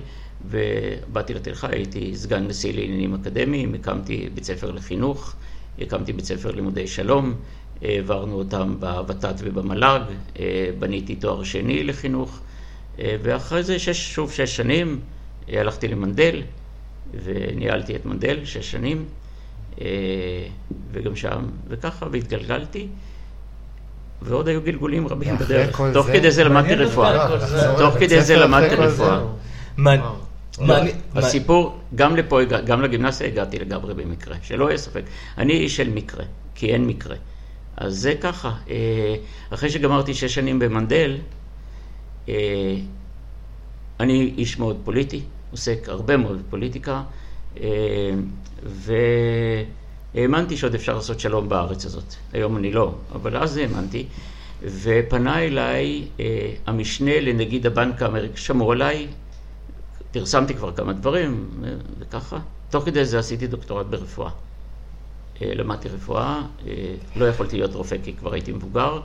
[0.49, 5.33] ובאתי לתל חי, הייתי סגן נשיא לעניינים אקדמיים, הקמתי בית ספר לחינוך,
[5.81, 7.33] הקמתי בית ספר לימודי שלום,
[7.81, 9.99] העברנו אותם בות"ת ובמל"ג,
[10.79, 12.39] בניתי תואר שני לחינוך,
[12.99, 14.99] ואחרי זה שש, שוב שש שנים
[15.47, 16.41] הלכתי למנדל,
[17.23, 19.05] וניהלתי את מנדל שש שנים,
[20.91, 22.87] וגם שם, וככה, והתגלגלתי.
[24.21, 25.69] ועוד היו גלגולים רבים בדרך.
[25.93, 27.29] תוך זה- כדי זה למדתי רפואה.
[27.29, 29.19] לא, תוך כדי זה למדתי רפואה.
[30.59, 35.03] מעניין- הסיפור, גם לפה, גם לגימנסיה הגעתי לגמרי במקרה, שלא יהיה ספק.
[35.37, 37.15] אני איש של מקרה, כי אין מקרה.
[37.77, 38.51] אז זה ככה.
[38.69, 39.15] אה,
[39.49, 41.17] אחרי שגמרתי שש שנים במנדל,
[42.29, 42.33] אה,
[43.99, 47.03] אני איש מאוד פוליטי, עוסק הרבה מאוד בפוליטיקה,
[47.61, 47.67] אה,
[50.15, 52.15] והאמנתי שעוד אפשר לעשות שלום בארץ הזאת.
[52.33, 54.05] היום אני לא, אבל אז האמנתי.
[54.63, 56.05] ופנה אליי
[56.67, 59.07] המשנה לנגיד הבנק האמריקאי, שמעו עליי,
[60.19, 62.37] פרסמתי כבר כמה דברים, אה, וככה.
[62.69, 64.29] תוך כדי זה עשיתי דוקטורט ברפואה.
[65.41, 66.73] אה, למדתי רפואה, אה,
[67.15, 68.99] לא יכולתי להיות רופא כי כבר הייתי מבוגר,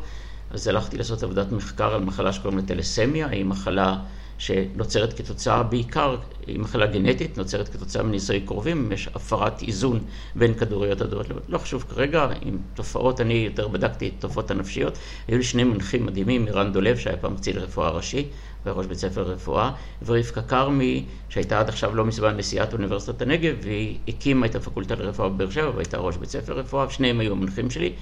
[0.51, 3.96] אז הלכתי לעשות עבודת מחקר על מחלה שקוראים לה טלסמיה, היא מחלה
[4.38, 10.01] שנוצרת כתוצאה בעיקר, היא מחלה גנטית, נוצרת כתוצאה מנישואי קרובים, יש הפרת איזון
[10.35, 15.38] בין כדוריות הדעות, לא חשוב כרגע, עם תופעות, אני יותר בדקתי את התופעות הנפשיות, היו
[15.38, 18.27] לי שני מנחים מדהימים, מירן דולב, שהיה פעם קצין רפואה ראשי,
[18.64, 19.73] והיה ראש בית ספר לרפואה,
[20.07, 25.29] ורבקה כרמי, שהייתה עד עכשיו לא מזמן נשיאת אוניברסיטת הנגב, והיא הקימה את הפקולטה לרפואה
[25.29, 27.92] בבאר שבע, והייתה ראש בית ספר לרפואה, שניהם היו המנחים שלי,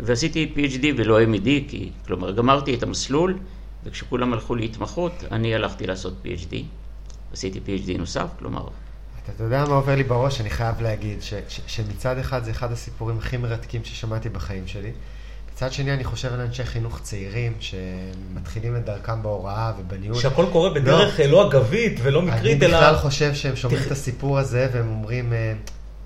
[0.00, 3.38] ועשיתי PhD ולא MD, כי, כלומר, גמרתי את המסלול,
[3.84, 6.54] וכשכולם הלכו להתמחות, אני הלכתי לעשות PhD.
[7.32, 8.68] עשיתי PhD נוסף, כלומר,
[9.34, 10.40] אתה יודע מה עובר לי בראש?
[10.40, 14.92] אני חייב להגיד ש, ש, שמצד אחד זה אחד הסיפורים הכי מרתקים ששמעתי בחיים שלי.
[15.58, 20.20] מצד שני, אני חושב על אנשי חינוך צעירים שמתחילים את דרכם בהוראה ובניהול.
[20.20, 22.76] שהכל קורה בדרך לא אגבית ולא אני מקרית, אלא...
[22.76, 25.52] בכלל חושב שהם שומעים את הסיפור הזה והם אומרים, אה,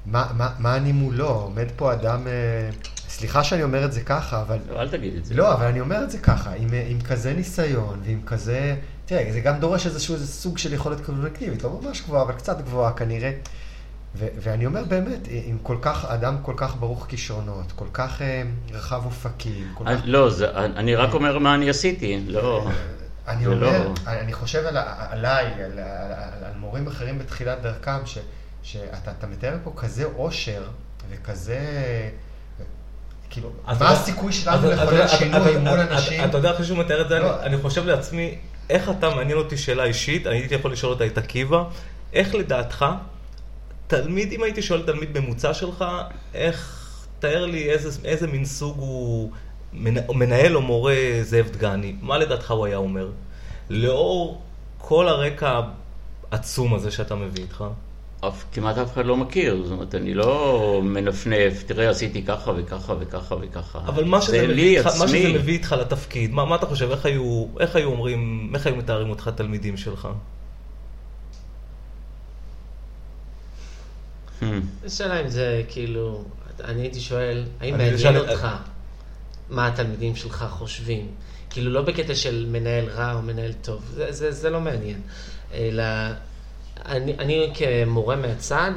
[0.06, 1.28] מה, מה, מה אני מולו?
[1.28, 2.32] עומד פה אדם, אה,
[3.08, 4.58] סליחה שאני אומר את זה ככה, אבל...
[4.70, 5.34] לא, אל תגיד את זה.
[5.34, 8.76] לא, אבל אני אומר את זה ככה, עם, עם כזה ניסיון ועם כזה...
[9.06, 12.60] תראה, זה גם דורש איזשהו איזה סוג של יכולת קוגניטיבית, לא ממש גבוהה, אבל קצת
[12.60, 13.32] גבוהה כנראה.
[14.16, 18.42] ו- ואני אומר באמת, עם כל כך, אדם כל כך ברוך כישרונות, כל כך אה,
[18.72, 20.02] רחב אופקים, כל אה, כך...
[20.04, 22.66] לא, זה- אני רק אומר מה אני עשיתי, לא...
[23.28, 24.76] אני זה אומר, לא- אני חושב על,
[25.10, 28.18] עליי, על, על, על, על מורים אחרים בתחילת דרכם, ש,
[28.62, 30.62] שאתה אתה מתאר פה כזה עושר
[31.10, 31.58] וכזה...
[33.30, 36.24] כאילו, מה הסיכוי שלנו לחולל שינוי מול אנשים?
[36.24, 37.42] אתה יודע, אחרי שהוא מתאר את זה, לא.
[37.42, 38.38] אני חושב לעצמי,
[38.70, 41.64] איך אתה, מעניין אותי שאלה אישית, אני הייתי יכול לשאול אותה את עקיבא,
[42.12, 42.84] איך לדעתך,
[43.92, 45.84] תלמיד, אם הייתי שואל תלמיד ממוצע שלך,
[46.34, 49.30] איך, תאר לי איזה, איזה מין סוג הוא
[49.72, 53.08] מנ- מנהל או מורה זאב דגני, מה לדעתך הוא היה אומר?
[53.70, 54.40] לאור
[54.78, 55.60] כל הרקע
[56.30, 57.64] העצום הזה שאתה מביא איתך.
[58.20, 62.94] אף, כמעט אף אחד לא מכיר, זאת אומרת, אני לא מנפנף, תראה, עשיתי ככה וככה
[63.00, 63.78] וככה וככה.
[63.86, 65.28] אבל מה שזה, זה מביא איתך, מה שזה.
[65.34, 69.10] מביא איתך לתפקיד, מה, מה אתה חושב, איך היו, איך היו אומרים, איך היו מתארים
[69.10, 70.08] אותך תלמידים שלך?
[74.84, 76.24] השאלה אם זה כאילו,
[76.64, 78.48] אני הייתי שואל, האם מעניין אותך
[79.50, 81.06] מה התלמידים שלך חושבים?
[81.50, 85.00] כאילו לא בקטע של מנהל רע או מנהל טוב, זה, זה, זה לא מעניין.
[85.54, 85.82] אלא
[86.84, 88.70] אני, אני כמורה מהצד,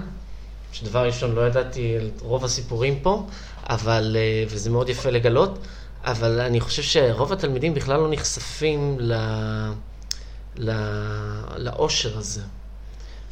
[0.71, 3.28] שדבר ראשון לא ידעתי על רוב הסיפורים פה,
[3.69, 5.60] אבל, אה, וזה מאוד יפה לגלות,
[6.04, 9.13] אבל אני חושב שרוב התלמידים בכלל לא נחשפים ל,
[11.58, 12.41] לאושר הזה.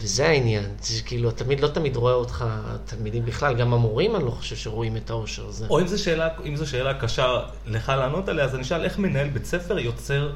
[0.03, 4.31] וזה העניין, זה כאילו, התלמיד לא תמיד רואה אותך, התלמידים בכלל, גם המורים, אני לא
[4.31, 5.65] חושב שרואים את האושר הזה.
[5.69, 8.99] או אם זו שאלה, אם זו שאלה קשה לך לענות עליה, אז אני אשאל איך
[8.99, 10.33] מנהל בית ספר יוצר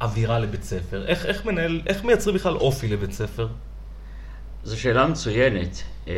[0.00, 1.06] אווירה לבית ספר?
[1.06, 3.48] איך, איך מנהל, איך מייצרים בכלל אופי לבית ספר?
[4.64, 6.14] זו שאלה מצוינת, אה,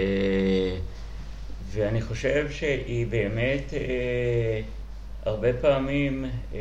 [1.73, 4.61] ואני חושב שהיא באמת אה,
[5.25, 6.25] הרבה פעמים
[6.55, 6.59] אה,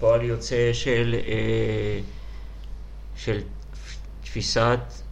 [0.00, 1.16] פועל יוצא של,
[3.16, 3.40] של
[4.22, 5.03] תפיסת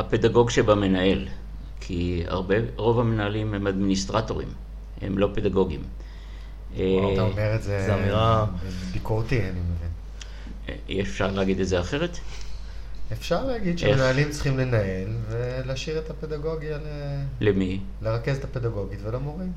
[0.00, 1.28] הפדגוג שבמנהל,
[1.80, 4.48] כי הרבה, רוב המנהלים הם אדמיניסטרטורים,
[5.02, 5.80] הם לא פדגוגים.
[6.76, 7.82] וואו, אתה אומר את זה...
[7.86, 8.46] זה אמירה-
[8.92, 11.00] ביקורתי, אני מבין.
[11.00, 12.18] אפשר להגיד את זה אחרת?
[13.12, 16.82] אפשר להגיד שמנהלים צריכים לנהל ולהשאיר את הפדגוגיה, ל...
[17.40, 17.80] למי?
[18.02, 19.52] לרכז את הפדגוגית ולמורים.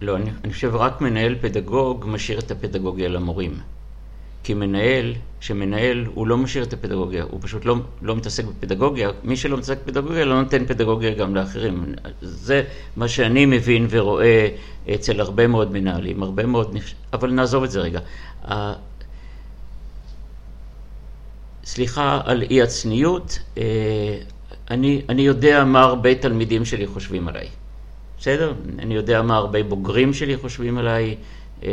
[0.00, 3.60] לא, אני, אני חושב רק מנהל פדגוג משאיר את הפדגוגיה למורים.
[4.44, 9.10] כי מנהל, שמנהל, הוא לא משאיר את הפדגוגיה, הוא פשוט לא, לא מתעסק בפדגוגיה.
[9.24, 11.94] מי שלא מתעסק בפדגוגיה לא נותן פדגוגיה גם לאחרים.
[12.20, 12.62] זה
[12.96, 14.48] מה שאני מבין ורואה
[14.94, 16.76] אצל הרבה מאוד מנהלים, הרבה מאוד...
[17.12, 18.00] אבל נעזוב את זה רגע.
[21.64, 24.18] סליחה על אי הצניעות, אה,
[24.70, 27.48] אני, אני יודע מה הרבה תלמידים שלי חושבים עליי.
[28.18, 28.52] בסדר?
[28.78, 31.16] אני יודע מה הרבה בוגרים שלי חושבים עליי,
[31.64, 31.70] אה,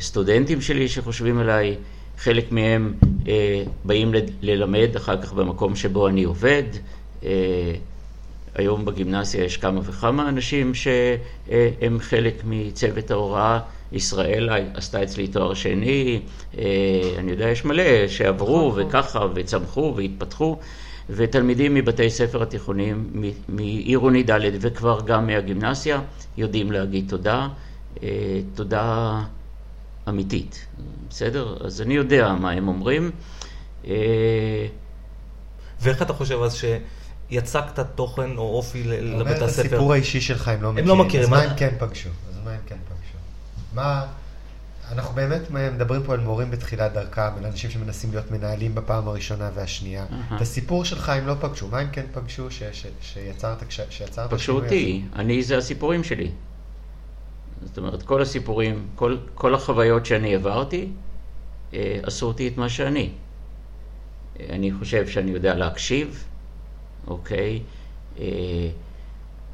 [0.00, 1.76] סטודנטים שלי שחושבים עליי,
[2.18, 2.94] חלק מהם
[3.28, 6.62] אה, באים ללמד אחר כך במקום שבו אני עובד.
[7.24, 7.30] אה,
[8.54, 13.60] היום בגימנסיה יש כמה וכמה אנשים שהם חלק מצוות ההוראה.
[13.92, 16.20] ישראל עשתה אצלי תואר שני,
[16.58, 16.64] אה,
[17.18, 20.56] אני יודע, יש מלא שעברו וככה וצמחו והתפתחו.
[21.10, 26.00] ותלמידים מבתי ספר התיכוניים מ- מעירוני ד' וכבר גם מהגימנסיה
[26.36, 27.48] יודעים להגיד תודה, אה,
[28.54, 29.20] תודה
[30.08, 30.66] אמיתית,
[31.10, 31.56] בסדר?
[31.66, 33.10] אז אני יודע מה הם אומרים.
[33.86, 34.66] אה,
[35.80, 36.54] ואיך אתה חושב אז
[37.30, 39.60] שיצקת תוכן או אופי ל- אתה אומר לבית את הספר?
[39.66, 40.88] הסיפור האישי שלך הם לא הם מכירים.
[40.98, 42.08] לא מכירים, אז מה הם כן פגשו?
[42.08, 43.18] אז מה הם כן פגשו?
[43.74, 44.06] מה...
[44.92, 49.50] אנחנו באמת מדברים פה על מורים בתחילת דרכם, על אנשים שמנסים להיות מנהלים בפעם הראשונה
[49.54, 50.04] והשנייה.
[50.36, 51.68] את הסיפור שלך הם לא פגשו.
[51.68, 56.30] מה הם כן פגשו ש- ש- שיצרת שיצרת פגשו אותי, אני זה הסיפורים שלי.
[57.72, 60.88] זאת אומרת, כל הסיפורים, כל, כל החוויות שאני עברתי,
[61.74, 63.10] אה, עשו אותי את מה שאני.
[64.40, 66.24] אה, אני חושב שאני יודע להקשיב,
[67.06, 67.60] אוקיי?
[68.20, 68.24] אה,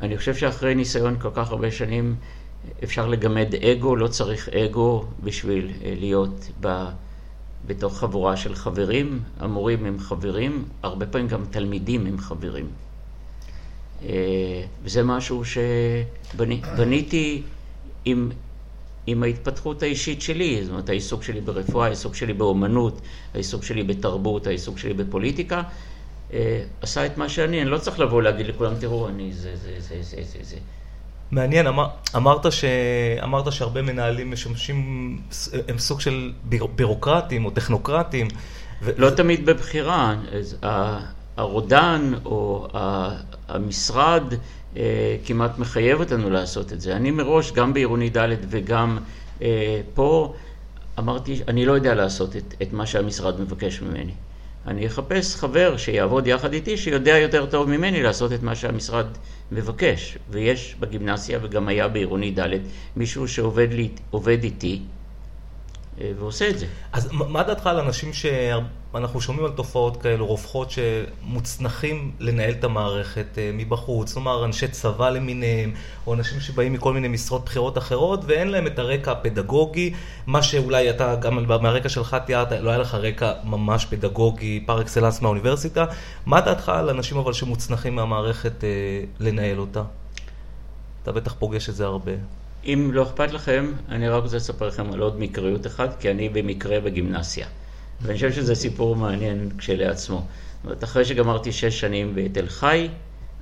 [0.01, 2.17] אני חושב שאחרי ניסיון כל כך הרבה שנים,
[2.85, 6.85] אפשר לגמד אגו, לא צריך אגו בשביל להיות ב,
[7.67, 9.21] בתוך חבורה של חברים.
[9.41, 12.67] המורים הם חברים, הרבה פעמים גם תלמידים הם חברים.
[14.85, 15.43] וזה משהו
[16.35, 17.43] שבניתי
[18.05, 18.31] עם,
[19.07, 23.01] עם ההתפתחות האישית שלי, זאת אומרת העיסוק שלי ברפואה, העיסוק שלי באומנות,
[23.35, 25.63] העיסוק שלי בתרבות, העיסוק שלי בפוליטיקה,
[26.33, 29.71] אה, עשה את מה שאני, אני לא צריך לבוא להגיד לכולם, תראו, אני זה, זה,
[29.79, 30.57] זה, זה, זה, זה.
[31.31, 32.65] מעניין, אמר, אמרת, ש...
[33.23, 35.19] אמרת שהרבה מנהלים משמשים,
[35.69, 38.29] הם סוג של ביר- בירוקרטים או טכנוקרטים.
[38.83, 38.91] ו...
[38.97, 40.15] לא תמיד בבחירה,
[41.37, 42.69] הרודן או
[43.49, 44.23] המשרד
[45.25, 46.97] כמעט מחייב אותנו לעשות את זה.
[46.97, 48.99] אני מראש, גם בעירוני ד' וגם
[49.43, 50.35] אה, פה,
[50.99, 54.13] אמרתי, אני לא יודע לעשות את, את מה שהמשרד מבקש ממני.
[54.67, 59.07] אני אחפש חבר שיעבוד יחד איתי, שיודע יותר טוב ממני לעשות את מה שהמשרד
[59.53, 60.19] מבקש.
[60.31, 62.49] ויש בגימנסיה, וגם היה בעירוני ד',
[62.97, 63.89] מישהו שעובד לי,
[64.27, 64.98] איתי אה,
[66.19, 66.67] ועושה את זה.
[66.93, 73.39] אז מה דעתך על אנשים שאנחנו שומעים על תופעות כאלו, רווחות שמוצנחים לנהל את המערכת
[73.39, 75.73] אה, מבחוץ, כלומר אנשי צבא למיניהם,
[76.07, 79.95] או אנשים שבאים מכל מיני משרות בכירות אחרות ואין להם את הרקע הפדגוגי,
[80.27, 85.23] מה שאולי אתה גם מהרקע שלך תיארת, לא היה לך רקע ממש פדגוגי פר אקסלנס
[85.23, 85.85] מהאוניברסיטה,
[86.27, 88.69] מה דעתך על אנשים אבל שמוצנחים מהמערכת אה,
[89.21, 89.83] לנהל אותה?
[91.03, 92.38] אתה בטח פוגש את זה הרבה.
[92.65, 96.29] אם לא אכפת לכם, אני רק רוצה לספר לכם על עוד מקריות אחד, כי אני
[96.29, 97.47] במקרה בגימנסיה.
[98.03, 100.17] ואני חושב שזה סיפור מעניין כשלעצמו.
[100.17, 102.89] זאת אומרת, אחרי שגמרתי שש שנים בתל חי,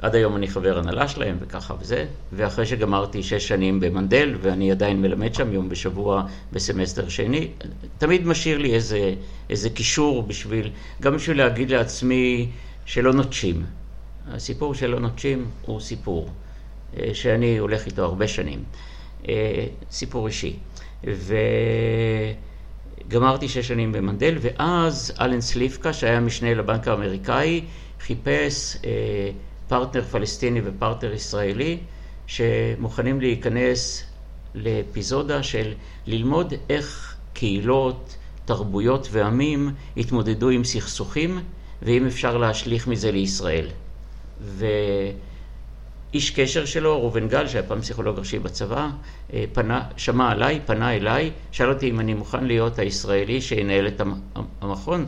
[0.02, 5.02] עד היום אני חבר הנהלה שלהם וככה וזה, ואחרי שגמרתי שש שנים במנדל, ואני עדיין
[5.02, 7.48] מלמד שם יום בשבוע בסמסטר שני,
[7.98, 9.14] תמיד משאיר לי איזה,
[9.50, 10.70] איזה קישור בשביל,
[11.02, 12.48] גם בשביל להגיד לעצמי
[12.84, 13.64] שלא נוטשים.
[14.30, 16.28] הסיפור שלא נוטשים הוא סיפור
[16.96, 18.62] אה, שאני הולך איתו הרבה שנים.
[19.28, 20.56] אה, סיפור אישי.
[23.04, 27.64] וגמרתי שש שנים במנדל, ואז אלן סליפקה, שהיה משנה לבנק האמריקאי,
[28.00, 29.30] חיפש אה,
[29.68, 31.78] פרטנר פלסטיני ופרטנר ישראלי,
[32.26, 34.04] שמוכנים להיכנס
[34.54, 35.72] לאפיזודה של
[36.06, 41.40] ללמוד איך קהילות, תרבויות ועמים התמודדו עם סכסוכים,
[41.82, 43.66] ואם אפשר להשליך מזה לישראל.
[44.40, 44.66] ו...
[46.16, 48.88] איש קשר שלו, ראובן גל, שהיה פעם פסיכולוג ראשי בצבא,
[49.32, 54.00] אה, פנה, שמע עליי, פנה אליי, שאל אותי אם אני מוכן להיות הישראלי שינהל את
[54.00, 54.20] המ-
[54.60, 55.06] המכון,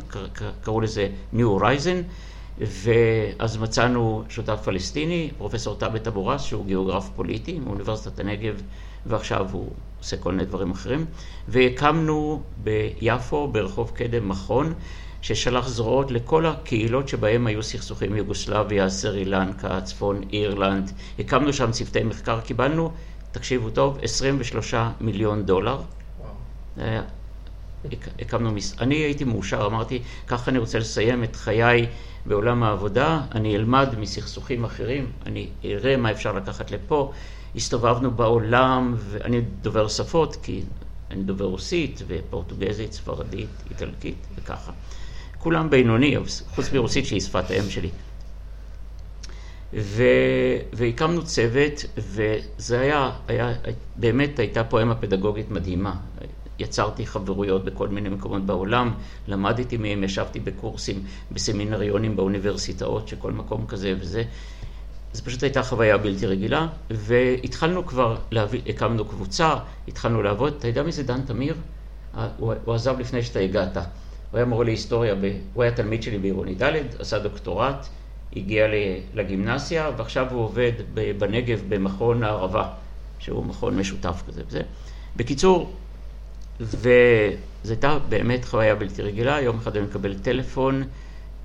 [0.62, 2.02] קראו לזה New Horizon,
[2.60, 8.62] ואז מצאנו שותף פלסטיני, פרופסור טאבט אבורס, שהוא גיאוגרף פוליטי מאוניברסיטת הנגב,
[9.06, 11.04] ועכשיו הוא עושה כל מיני דברים אחרים,
[11.48, 14.74] והקמנו ביפו, ברחוב קדם, מכון,
[15.22, 20.92] ששלח זרועות לכל הקהילות שבהם היו סכסוכים, יוגוסלביה, סרי לנקה, צפון אירלנד.
[21.18, 22.92] הקמנו שם צוותי מחקר, קיבלנו,
[23.32, 25.80] תקשיבו טוב, 23 מיליון דולר.
[26.78, 27.02] וואו.
[28.18, 28.74] הקמנו, מס...
[28.80, 31.86] אני הייתי מאושר, אמרתי, ככה אני רוצה לסיים את חיי
[32.26, 37.12] בעולם העבודה, אני אלמד מסכסוכים אחרים, אני אראה מה אפשר לקחת לפה.
[37.56, 40.62] הסתובבנו בעולם, ואני דובר שפות, כי
[41.10, 44.72] אני דובר רוסית ופורטוגזית, ספרדית, איטלקית וככה.
[45.38, 46.16] כולם בינוני,
[46.54, 47.90] חוץ מרוסית שהיא שפת האם שלי.
[49.74, 50.02] ו...
[50.72, 53.52] והקמנו צוות, וזה היה, היה,
[53.96, 55.94] באמת הייתה פואמה פדגוגית מדהימה.
[56.58, 58.94] יצרתי חברויות בכל מיני מקומות בעולם,
[59.28, 64.22] למדתי מהם, ישבתי בקורסים, בסמינריונים באוניברסיטאות, שכל מקום כזה וזה.
[65.12, 69.54] זו פשוט הייתה חוויה בלתי רגילה, והתחלנו כבר להביא, הקמנו קבוצה,
[69.88, 70.54] התחלנו לעבוד.
[70.58, 71.54] אתה יודע מי זה דן תמיר?
[72.38, 73.76] הוא, הוא עזב לפני שאתה הגעת.
[74.30, 77.86] הוא היה מורה להיסטוריה, ב, הוא היה תלמיד שלי בעירוני ד', עשה דוקטורט,
[78.36, 78.66] הגיע
[79.14, 80.72] לגימנסיה, ועכשיו הוא עובד
[81.18, 82.68] בנגב במכון הערבה,
[83.18, 84.60] שהוא מכון משותף כזה וזה.
[85.16, 85.72] בקיצור,
[86.60, 86.80] וזו
[87.68, 89.40] הייתה באמת חוויה בלתי רגילה.
[89.40, 90.82] יום אחד אני מקבל טלפון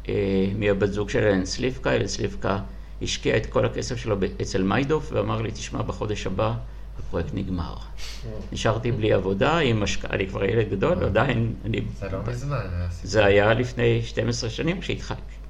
[0.10, 0.14] אה,
[0.60, 2.60] מהבת זוג של אלן סליפקה, אלן סליפקה
[3.02, 6.54] השקיע את כל הכסף שלו אצל מיידוף ואמר לי, תשמע, בחודש הבא
[7.00, 7.76] הפרויקט נגמר.
[8.52, 11.82] נשארתי בלי עבודה, עם השקעה, אני כבר ילד גדול, עדיין אני...
[12.00, 12.66] זה לא מזמן.
[13.04, 14.80] זה היה לפני 12 שנים,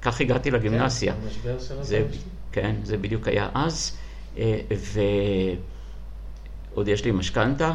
[0.02, 1.14] כך הגעתי לגימנסיה.
[1.14, 1.20] כן,
[2.52, 3.96] כן, זה בדיוק היה אז,
[4.38, 4.60] אה,
[6.72, 7.74] ועוד יש לי משכנתה.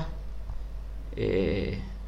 [1.18, 1.24] אה,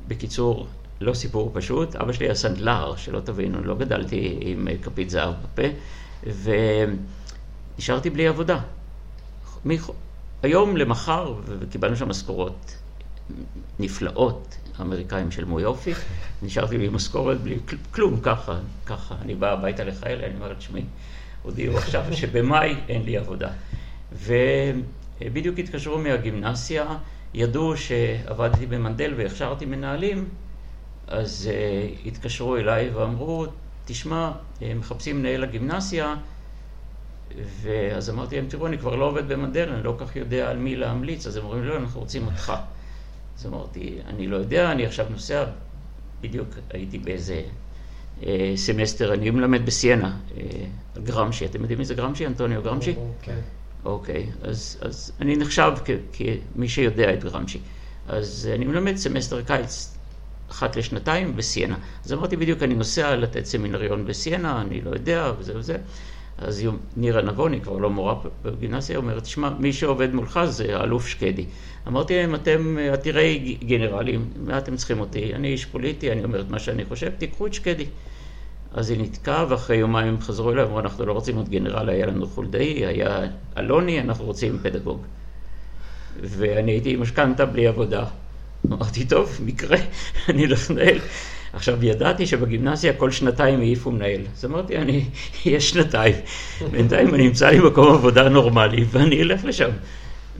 [0.07, 0.67] בקיצור,
[1.01, 5.67] לא סיפור פשוט, אבא שלי היה סנדלר, שלא תבינו, לא גדלתי עם כפית זהב בפה,
[7.77, 8.59] ונשארתי בלי עבודה.
[10.43, 12.75] היום למחר, וקיבלנו שם משכורות
[13.79, 15.93] נפלאות, האמריקאים שלמו יופי,
[16.43, 17.57] נשארתי בלי משכורת, בלי
[17.91, 19.15] כלום, ככה, ככה.
[19.21, 20.83] אני בא הביתה לחייל, אני אומר, תשמעי,
[21.43, 23.49] הודיעו עכשיו שבמאי אין לי עבודה.
[24.11, 26.97] ובדיוק התקשרו מהגימנסיה,
[27.33, 30.29] ידעו שעבדתי במנדל והכשרתי מנהלים,
[31.07, 33.45] אז אה, התקשרו אליי ואמרו,
[33.85, 36.15] תשמע, מחפשים מנהל הגימנסיה,
[37.61, 40.57] ואז אמרתי להם, תראו, אני כבר לא עובד במנדל, אני לא כל כך יודע על
[40.57, 42.53] מי להמליץ, אז הם אומרים, לא, אנחנו רוצים אותך.
[43.39, 45.45] אז אמרתי, אני לא יודע, אני עכשיו נוסע,
[46.21, 47.41] בדיוק הייתי באיזה
[48.23, 50.43] אה, סמסטר, אני מלמד בסיינה, אה,
[51.03, 52.95] גרמשי, אתם יודעים מי זה גרמשי, אנטוניו גרמשי?
[53.21, 53.39] כן.
[53.85, 57.59] אוקיי, אז, אז אני נחשב כ, כמי שיודע את גרמשי.
[58.07, 59.97] אז אני מלמד סמסטר קיץ
[60.51, 61.77] אחת לשנתיים בסיינה.
[62.05, 65.77] אז אמרתי בדיוק, אני נוסע לתת סמינריון בסיינה, אני לא יודע, וזה וזה.
[66.41, 71.45] אז נירה נבוני, כבר לא מורה בגימנסיה, אומרת, תשמע, מי שעובד מולך זה האלוף שקדי.
[71.87, 75.33] אמרתי להם, אתם עתירי גנרלים, מה אתם צריכים אותי?
[75.35, 77.85] אני איש פוליטי, אני אומר את מה שאני חושב, תיקחו את שקדי.
[78.73, 82.27] אז היא נתקעה, ואחרי יומיים חזרו אליי, אמרו, אנחנו לא רוצים עוד גנרל, היה לנו
[82.27, 83.19] חולדאי, היה
[83.57, 85.01] אלוני, אנחנו רוצים פדגוג.
[86.21, 88.05] ואני הייתי עם משכנתה בלי עבודה.
[88.65, 89.77] אמרתי, טוב, מקרה,
[90.29, 90.99] אני לא מנהל.
[91.53, 94.21] עכשיו, ידעתי שבגימנסיה כל שנתיים העיפו מנהל.
[94.37, 95.05] אז אמרתי, אני
[95.45, 96.15] אהיה שנתיים.
[96.71, 99.69] בינתיים אני אמצא לי מקום עבודה נורמלי, ואני אלך לשם.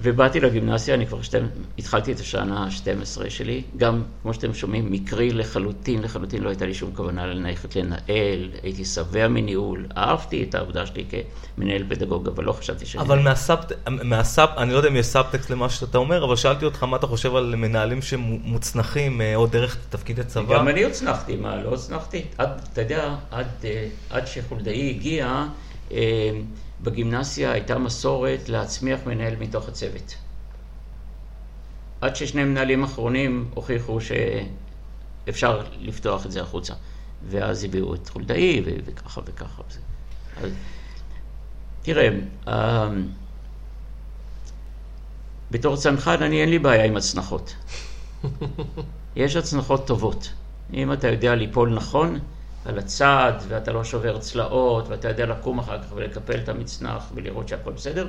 [0.04, 1.48] ובאתי לגימנסיה, אני כבר שתים,
[1.80, 6.74] התחלתי את השנה ה-12 שלי, גם, כמו שאתם שומעים, מקרי לחלוטין, לחלוטין לא הייתה לי
[6.74, 11.06] שום כוונה ללכת לנהל, הייתי שבע מניהול, אהבתי את העבודה שלי
[11.58, 13.04] כמנהל פדגוג, אבל לא חשבתי שאני...
[13.04, 16.36] אבל מה sub, מה sub, אני לא יודע אם יש סאבטקסט למה שאתה אומר, אבל
[16.36, 20.58] שאלתי אותך מה אתה חושב על מנהלים שמוצנחים, או דרך תפקידי צבא?
[20.58, 22.26] גם אני הוצנחתי, מה, לא הוצנחתי?
[22.36, 25.46] אתה יודע, עד, אה, עד שחולדאי הגיע,
[25.92, 26.32] אה,
[26.84, 30.16] בגימנסיה הייתה מסורת להצמיח מנהל מתוך הצוות.
[32.02, 36.74] עד ששני מנהלים אחרונים הוכיחו שאפשר לפתוח את זה החוצה.
[37.30, 39.62] ואז הביאו את חולדאי וככה וככה.
[40.38, 40.52] אז,
[41.82, 42.10] תראה,
[42.48, 43.08] אמ,
[45.52, 47.56] בתור צנחן אני אין לי בעיה עם הצנחות.
[49.16, 50.34] יש הצנחות טובות.
[50.74, 52.20] אם אתה יודע ליפול נכון,
[52.66, 57.48] על הצד, ואתה לא שובר צלעות, ואתה יודע לקום אחר כך ולקפל את המצנח ולראות
[57.48, 58.08] שהכל בסדר,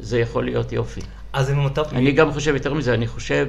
[0.00, 1.00] זה יכול להיות יופי.
[1.32, 1.82] אז אם אתה...
[1.92, 3.48] אני גם חושב יותר מזה, אני חושב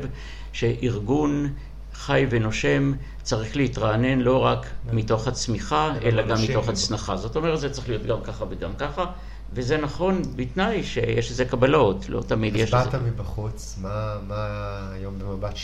[0.54, 1.54] שארגון
[1.94, 2.94] חי ונושם
[3.24, 7.16] צריך להתרענן לא רק מתוך הצמיחה, אלא גם מתוך הצנחה.
[7.18, 9.06] זאת אומרת, זה צריך להיות גם ככה וגם ככה.
[9.54, 12.78] וזה נכון בתנאי שיש איזה קבלות, לא תמיד יש איזה...
[12.78, 15.56] אז באת מבחוץ, מה, מה היום במבט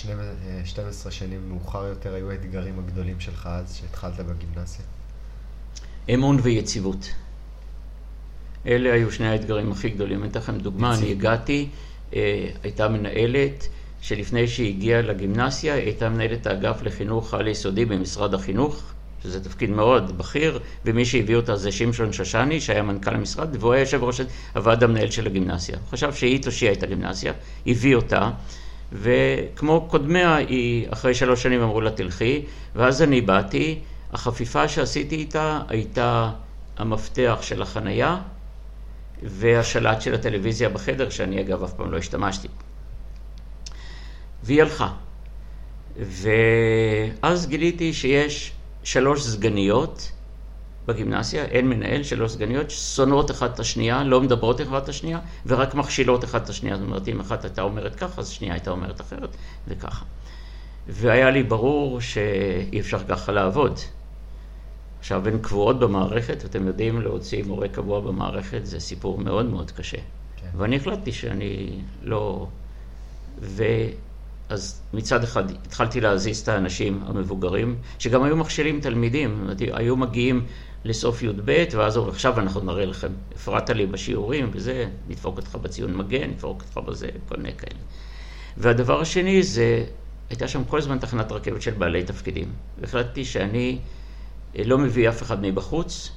[0.66, 4.86] 12 שנים מאוחר יותר היו האתגרים הגדולים שלך אז, שהתחלת בגימנסיה?
[6.14, 7.10] אמון ויציבות.
[8.68, 10.22] אלה היו שני האתגרים הכי גדולים.
[10.22, 11.70] אני אתן לכם דוגמה, אני הגעתי,
[12.16, 13.68] אה, הייתה מנהלת
[14.02, 18.93] שלפני שהיא הגיעה לגימנסיה, הייתה מנהלת האגף לחינוך על יסודי במשרד החינוך,
[19.24, 23.82] שזה תפקיד מאוד בכיר, ומי שהביא אותה זה שמשון שושני, שהיה מנכ"ל המשרד, והוא היה
[23.82, 24.22] יושב ראש
[24.56, 25.76] הוועד המנהל של הגימנסיה.
[25.76, 27.34] הוא חשב שהיא תושיע את הגימנסיה,
[27.68, 28.32] הביא אותה,
[28.92, 32.46] וכמו קודמיה, היא אחרי שלוש שנים אמרו לה תלכי,
[32.76, 33.80] ואז אני באתי,
[34.14, 36.32] החפיפה שעשיתי איתה הייתה
[36.78, 38.18] המפתח של החנייה
[39.24, 42.48] והשלט של הטלוויזיה בחדר, שאני אגב אף פעם לא השתמשתי.
[44.44, 44.90] והיא הלכה.
[47.22, 48.54] ואז גיליתי שיש
[48.84, 50.12] שלוש סגניות
[50.88, 55.76] בגימנסיה, אין מנהל, שלוש סגניות, שונאות אחת את השנייה, לא מדברות אחת את השנייה, ורק
[55.76, 56.78] מכשילות אחת את השנייה.
[56.78, 59.30] זאת אומרת, אם אחת הייתה אומרת ככה, אז השנייה הייתה אומרת אחרת,
[59.68, 60.06] וככה.
[60.88, 63.80] והיה לי ברור שאי אפשר ככה לעבוד.
[65.00, 69.98] עכשיו, הן קבועות במערכת, ואתם יודעים, להוציא מורה קבוע במערכת זה סיפור מאוד מאוד קשה.
[70.38, 70.48] כן.
[70.58, 72.48] ואני החלטתי שאני לא...
[74.54, 80.46] ואז מצד אחד התחלתי להזיז את האנשים המבוגרים, שגם היו מכשילים תלמידים, היו מגיעים
[80.86, 85.98] לסוף י"ב, ואז אומרים, עכשיו אנחנו נראה לכם, הפרעת לי בשיעורים וזה, נדפוק אותך בציון
[85.98, 87.80] מגן, נדפוק אותך בזה, כל מיני כאלה.
[88.58, 89.86] והדבר השני זה,
[90.30, 92.52] הייתה שם כל הזמן תחנת רכבת של בעלי תפקידים.
[92.80, 93.80] והחלטתי שאני
[94.56, 96.12] לא מביא אף אחד מבחוץ,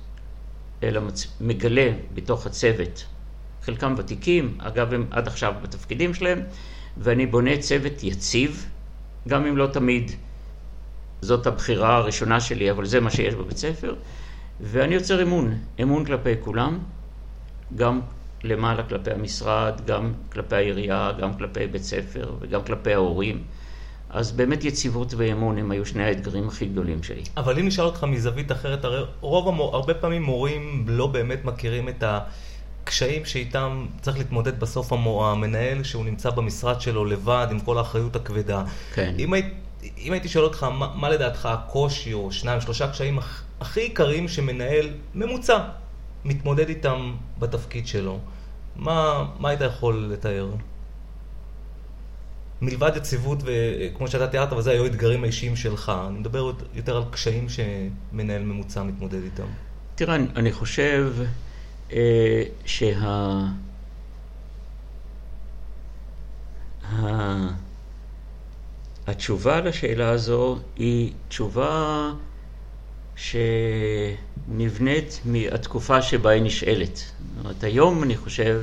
[0.83, 1.27] אלא מצ...
[1.41, 3.05] מגלה בתוך הצוות,
[3.63, 6.41] חלקם ותיקים, אגב הם עד עכשיו בתפקידים שלהם,
[6.97, 8.67] ואני בונה צוות יציב,
[9.29, 10.11] גם אם לא תמיד
[11.21, 13.95] זאת הבחירה הראשונה שלי, אבל זה מה שיש בבית ספר,
[14.61, 16.79] ואני יוצר אמון, אמון כלפי כולם,
[17.77, 18.01] גם
[18.45, 23.43] למעלה כלפי המשרד, גם כלפי העירייה, גם כלפי בית ספר וגם כלפי ההורים.
[24.11, 27.23] אז באמת יציבות ואמון הם היו שני האתגרים הכי גדולים שלי.
[27.37, 31.89] אבל אם נשאל אותך מזווית אחרת, הרי רוב המור, הרבה פעמים מורים לא באמת מכירים
[31.89, 32.03] את
[32.87, 38.65] הקשיים שאיתם צריך להתמודד בסוף המנהל, שהוא נמצא במשרד שלו לבד, עם כל האחריות הכבדה.
[38.95, 39.15] כן.
[39.19, 39.47] אם, היית,
[39.99, 43.19] אם הייתי שואל אותך, מה, מה לדעתך הקושי, או שניים, שלושה קשיים
[43.61, 45.59] הכי עיקריים שמנהל ממוצע
[46.25, 48.19] מתמודד איתם בתפקיד שלו,
[48.77, 50.49] מה, מה היית יכול לתאר?
[52.63, 55.93] מלבד יציבות, וכמו שאתה תיארת, וזה היו האתגרים האישיים שלך.
[56.09, 59.47] אני מדבר יותר על קשיים שמנהל ממוצע מתמודד איתם.
[59.95, 61.15] תראה, אני חושב
[62.65, 63.47] שה...
[66.93, 67.49] ה...
[69.07, 72.13] התשובה לשאלה הזו היא תשובה
[73.17, 76.97] שנבנית מהתקופה שבה היא נשאלת.
[76.97, 78.63] זאת אומרת, היום אני חושב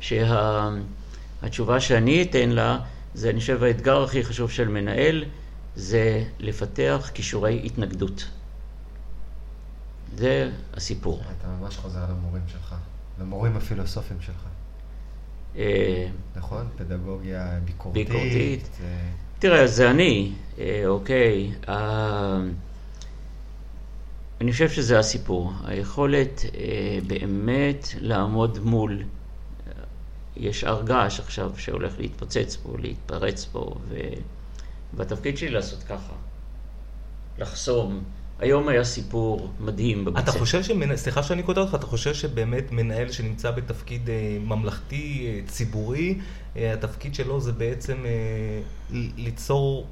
[0.00, 1.88] שהתשובה שה...
[1.88, 2.78] שאני אתן לה
[3.14, 5.24] זה, אני חושב, האתגר הכי חשוב של מנהל,
[5.76, 8.28] זה לפתח כישורי התנגדות.
[10.16, 11.22] זה הסיפור.
[11.38, 12.74] אתה ממש חוזר למורים שלך,
[13.20, 14.44] למורים הפילוסופיים שלך.
[15.56, 16.68] אה, נכון?
[16.76, 18.08] פדגוגיה ביקורתית.
[18.08, 18.68] ביקורתית.
[19.38, 21.52] תראה, זה אני, אה, אוקיי.
[21.68, 22.40] אה,
[24.40, 25.52] אני חושב שזה הסיפור.
[25.64, 26.42] היכולת
[27.06, 29.02] באמת לעמוד מול
[30.36, 33.96] יש הר געש עכשיו שהולך להתפוצץ פה, להתפרץ פה, ו...
[34.94, 36.12] והתפקיד שלי לעשות ככה,
[37.38, 38.02] לחסום.
[38.38, 42.72] היום היה סיפור מדהים בבית אתה חושב שמנהל, סליחה שאני קוטע אותך, אתה חושב שבאמת
[42.72, 46.18] מנהל שנמצא בתפקיד אה, ממלכתי, אה, ציבורי,
[46.56, 48.60] אה, התפקיד שלו זה בעצם אה,
[49.16, 49.86] ליצור,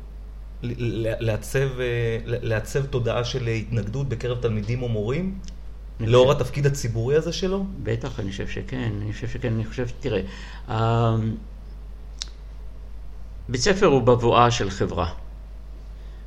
[0.62, 5.38] לעצב, אה, לעצב תודעה של התנגדות בקרב תלמידים או מורים?
[6.00, 7.64] לאור התפקיד הציבורי הזה שלו?
[7.82, 8.92] בטח, אני חושב שכן.
[9.02, 9.52] אני חושב שכן.
[9.52, 10.20] אני חושב, תראה,
[10.68, 11.16] אה,
[13.48, 15.25] בית ספר הוא בבואה של חברה.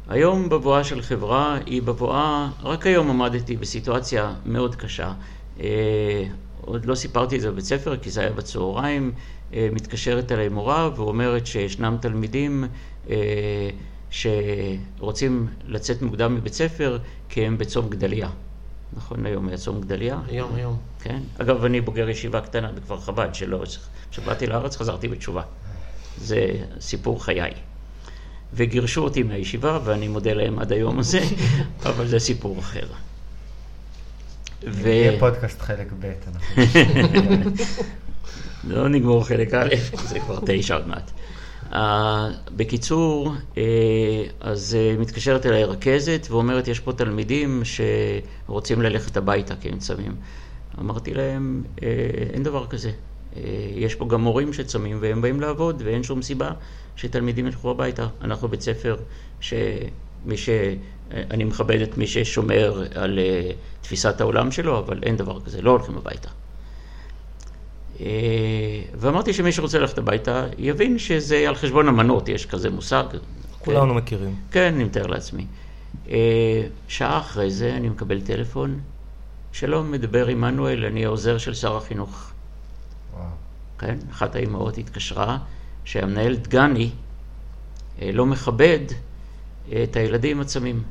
[0.10, 5.14] היום בבואה של חברה היא בבואה, רק היום עמדתי בסיטואציה מאוד קשה.
[5.60, 6.24] אה,
[6.62, 9.12] עוד לא סיפרתי את זה בבית ספר, כי זה היה בצהריים.
[9.54, 12.64] אה, מתקשרת אליי מורה ואומרת שישנם תלמידים
[14.10, 16.98] שרוצים לצאת מוקדם מבית ספר
[17.30, 18.30] כי הם בצום גדליה.
[18.94, 20.20] נכון היום, צום גדליה?
[20.28, 20.78] היום, היום.
[21.02, 21.20] כן.
[21.38, 23.64] אגב, אני בוגר ישיבה קטנה בכפר חב"ד, שלא...
[24.12, 25.42] כשבאתי לארץ חזרתי בתשובה.
[26.18, 26.46] זה
[26.80, 27.52] סיפור חיי.
[28.54, 31.20] וגירשו אותי מהישיבה, ואני מודה להם עד היום הזה,
[31.86, 32.88] אבל זה סיפור אחר.
[34.68, 34.88] ו...
[34.88, 36.64] יהיה פודקאסט חלק ב', אנחנו...
[38.74, 39.76] לא נגמור חלק א',
[40.08, 41.12] זה כבר תשע עוד מעט.
[41.72, 41.76] Uh,
[42.56, 43.58] בקיצור, uh,
[44.42, 50.16] אז uh, מתקשרת אליי רכזת ואומרת, יש פה תלמידים שרוצים ללכת הביתה כי הם צמים.
[50.80, 51.80] אמרתי להם, uh,
[52.34, 52.92] אין דבר כזה.
[53.34, 53.38] Uh,
[53.76, 56.52] יש פה גם מורים שצמים והם באים לעבוד ואין שום סיבה
[56.96, 58.08] שתלמידים ילכו הביתה.
[58.22, 58.96] אנחנו בית ספר
[59.40, 59.58] שמי
[60.36, 60.50] ש...
[61.12, 65.72] אני מכבד את מי ששומר על uh, תפיסת העולם שלו, אבל אין דבר כזה, לא
[65.72, 66.30] הולכים הביתה.
[68.02, 73.04] אה, ואמרתי שמי שרוצה ללכת הביתה יבין שזה על חשבון המנות, יש כזה מושג.
[73.60, 73.98] כולנו כן.
[73.98, 74.36] מכירים.
[74.52, 75.46] כן, אני מתאר לעצמי.
[76.10, 78.80] אה, שעה אחרי זה אני מקבל טלפון,
[79.52, 82.32] שלום, מדבר עמנואל, אני העוזר של שר החינוך.
[83.80, 85.38] כן, אחת האימהות התקשרה
[85.86, 86.92] שהמנהל דגני
[88.02, 88.80] אה, לא מכבד
[89.72, 90.84] אה, את הילדים הצמים,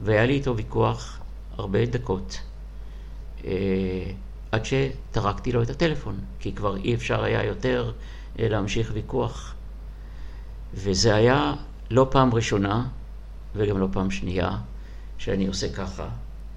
[0.00, 1.20] והיה לי איתו ויכוח
[1.56, 2.40] הרבה דקות,
[3.44, 3.50] אה,
[4.52, 7.92] עד שטרקתי לו את הטלפון, כי כבר אי אפשר היה יותר
[8.38, 9.54] להמשיך ויכוח.
[10.74, 11.54] וזה היה
[11.90, 12.86] לא פעם ראשונה
[13.54, 14.58] וגם לא פעם שנייה
[15.18, 16.08] שאני עושה ככה.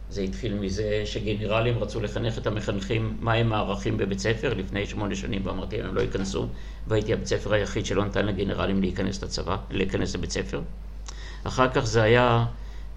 [0.09, 5.41] זה התחיל מזה שגנרלים רצו לחנך את המחנכים מהם הערכים בבית ספר לפני שמונה שנים
[5.45, 6.47] ואמרתי להם הם לא ייכנסו
[6.87, 10.61] והייתי הבית ספר היחיד שלא נתן לגנרלים להיכנס לצבא, להיכנס לבית ספר.
[11.43, 12.45] אחר כך זה היה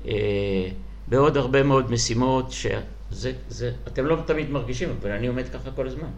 [0.07, 0.69] אה,
[1.09, 5.87] בעוד הרבה מאוד משימות שזה, זה, אתם לא תמיד מרגישים, אבל אני עומד ככה כל
[5.87, 6.09] הזמן.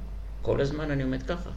[0.43, 1.51] כל הזמן אני עומד ככה.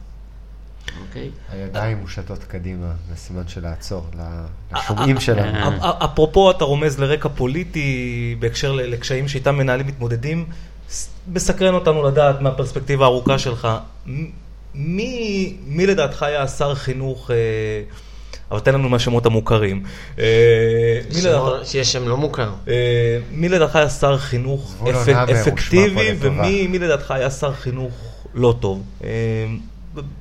[1.08, 1.30] אוקיי?
[1.52, 4.06] הידיים מושטות קדימה, זה סימן של לעצור,
[4.76, 5.56] לשומעים שלנו.
[5.58, 5.68] אה.
[5.90, 7.96] אפ- אפרופו, אתה רומז לרקע פוליטי
[8.38, 10.46] בהקשר לקשיים שאיתם מנהלים מתמודדים,
[11.32, 13.68] מסקרן אותנו לדעת מהפרספקטיבה הארוכה שלך,
[14.74, 17.36] מי, מי לדעתך היה שר חינוך, אה,
[18.50, 19.82] אבל תן לנו מהשמות המוכרים.
[20.18, 20.24] אה,
[21.10, 22.50] לדעתך- שיש שם לא מוכר.
[22.68, 22.74] אה,
[23.30, 24.76] מי לדעתך היה שר חינוך
[25.48, 25.94] אפקטיבי.
[26.20, 27.92] ומי מי לדעתך היה שר חינוך
[28.34, 28.82] לא טוב?
[29.04, 29.08] אה,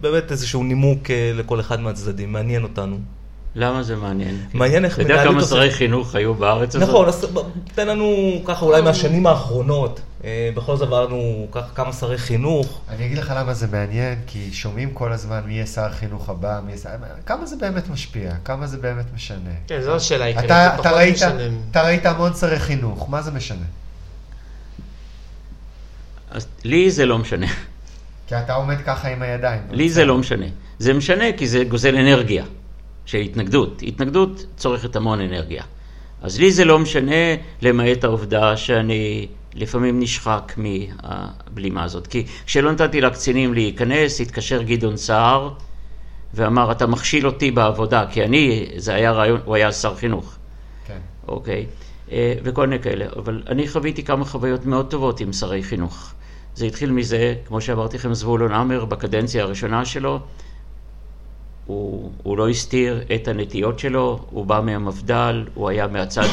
[0.01, 2.97] באמת איזשהו נימוק אה, לכל אחד מהצדדים, מעניין אותנו.
[3.55, 4.37] למה זה מעניין?
[4.53, 5.71] מעניין איך אתה יודע מנהלים כמה שרי.
[5.71, 6.89] חינוך היו בארץ הזאת?
[6.89, 7.27] נכון, אז
[7.75, 12.81] תן לנו ככה אולי מהשנים האחרונות, אה, בכל זאת עברנו כמה שרי חינוך.
[12.89, 16.59] אני אגיד לך למה זה מעניין, כי שומעים כל הזמן מי יהיה שר החינוך הבא,
[16.65, 16.89] מי יהיה שר...
[17.25, 18.33] כמה זה באמת משפיע?
[18.45, 19.49] כמה זה באמת משנה?
[19.67, 20.45] כן, זו השאלה העיקרית.
[20.45, 21.43] אתה, זה אתה, פחות ראית, משנה.
[21.71, 23.65] אתה ראית המון שרי חינוך, מה זה משנה?
[26.63, 27.47] לי זה לא משנה.
[28.27, 29.61] כי אתה עומד ככה עם הידיים.
[29.71, 30.45] לי זה לא משנה.
[30.79, 32.45] זה משנה כי זה גוזל אנרגיה
[33.05, 33.81] של התנגדות.
[33.87, 35.63] התנגדות צורכת המון אנרגיה.
[36.21, 42.07] אז לי זה לא משנה, למעט העובדה שאני לפעמים נשחק מהבלימה הזאת.
[42.07, 45.53] כי כשלא נתתי לקצינים להיכנס, התקשר גדעון סער
[46.33, 50.35] ואמר, אתה מכשיל אותי בעבודה, כי אני, זה היה רעיון, הוא היה שר חינוך.
[50.87, 50.97] כן.
[51.27, 51.65] אוקיי?
[52.11, 53.05] אה, וכל מיני כאלה.
[53.15, 56.13] אבל אני חוויתי כמה חוויות מאוד טובות עם שרי חינוך.
[56.55, 60.19] זה התחיל מזה, כמו שאמרתי לכם, זבולון המר, בקדנציה הראשונה שלו,
[61.65, 66.27] הוא, הוא לא הסתיר את הנטיות שלו, הוא בא מהמפד"ל, הוא היה מהצד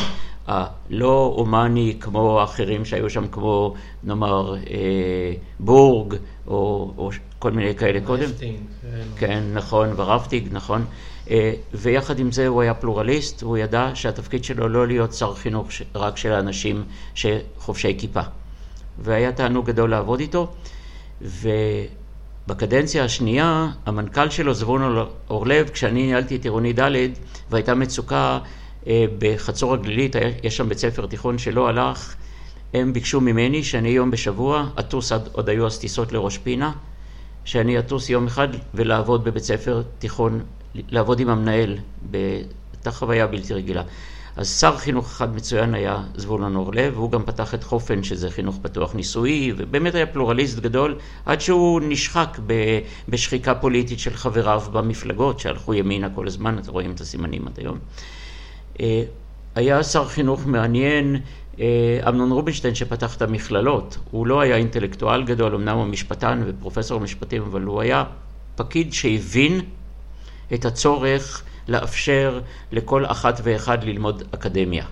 [0.47, 6.15] הלא הומני כמו האחרים שהיו שם, כמו נאמר אה, בורג,
[6.47, 8.23] או, או כל מיני כאלה קודם.
[8.23, 9.07] רפטינג, כן.
[9.17, 10.85] כן, נכון, ורפטיג, נכון.
[11.31, 15.69] אה, ויחד עם זה הוא היה פלורליסט, הוא ידע שהתפקיד שלו לא להיות שר חינוך
[15.95, 18.21] רק של האנשים שחובשי כיפה.
[18.99, 20.53] והיה תענוג גדול לעבוד איתו.
[22.47, 26.91] ובקדנציה השנייה, המנכ"ל שלו, זבולון אורלב, כשאני ניהלתי את עירוני ד'
[27.51, 28.39] והייתה מצוקה
[28.87, 32.15] אה, בחצור הגלילית, יש שם בית ספר תיכון שלא הלך,
[32.75, 36.73] הם ביקשו ממני שאני יום בשבוע אטוס, עד- עוד היו אז טיסות לראש פינה,
[37.45, 40.41] שאני אטוס יום אחד ולעבוד בבית ספר תיכון,
[40.75, 41.79] לעבוד עם המנהל,
[42.13, 43.83] הייתה חוויה בלתי רגילה.
[44.37, 48.59] אז שר חינוך אחד מצוין היה זבולון אורלב, והוא גם פתח את חופן, שזה חינוך
[48.63, 52.39] פתוח ניסויי, ובאמת היה פלורליסט גדול, עד שהוא נשחק
[53.09, 57.79] בשחיקה פוליטית של חבריו במפלגות, שהלכו ימינה כל הזמן, אתם רואים את הסימנים עד היום.
[58.81, 59.03] אה,
[59.55, 61.17] היה שר חינוך מעניין,
[61.61, 63.99] אה, אמנון רובינשטיין שפתח את המכללות.
[64.11, 68.05] הוא לא היה אינטלקטואל גדול, אמנם הוא משפטן ופרופסור משפטים, אבל הוא היה
[68.57, 69.61] פקיד שהבין
[70.55, 72.41] את הצורך לאפשר
[72.73, 74.85] לכל אחת ואחד ללמוד אקדמיה.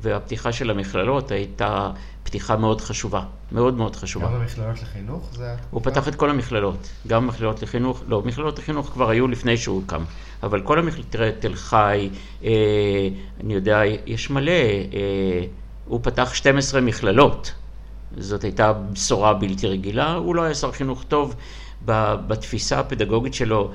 [0.00, 1.90] והפתיחה של המכללות הייתה
[2.22, 4.26] פתיחה מאוד חשובה, מאוד מאוד חשובה.
[4.26, 5.54] גם במכללות לחינוך זה...
[5.70, 9.82] הוא פתח את כל המכללות, גם מכללות לחינוך, לא, מכללות לחינוך כבר היו לפני שהוא
[9.86, 10.04] קם,
[10.42, 12.10] אבל כל המכללות, תראה, תל חי,
[12.44, 12.50] אה,
[13.40, 15.44] אני יודע, יש מלא, אה,
[15.86, 17.52] הוא פתח 12 מכללות,
[18.16, 21.34] זאת הייתה בשורה בלתי רגילה, הוא לא היה שר חינוך טוב
[21.84, 23.70] בתפיסה הפדגוגית שלו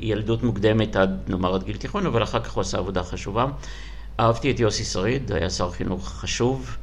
[0.00, 3.46] מילדות מוקדמת עד נאמר עד גיל תיכון, אבל אחר כך הוא עשה עבודה חשובה.
[4.20, 6.76] אהבתי את יוסי שריד, היה שר חינוך חשוב,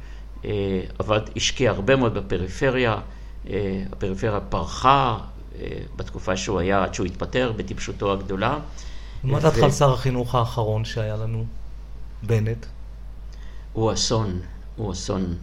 [0.44, 2.96] אה, עבד, השקיע הרבה מאוד בפריפריה,
[3.50, 5.18] אה, הפריפריה פרחה
[5.60, 8.58] אה, בתקופה שהוא היה, עד שהוא התפטר, בטיפשותו הגדולה.
[9.24, 11.44] מה דעתך על שר החינוך האחרון שהיה לנו?
[12.22, 12.66] בנט.
[13.72, 14.40] הוא אסון,
[14.76, 15.34] הוא אסון,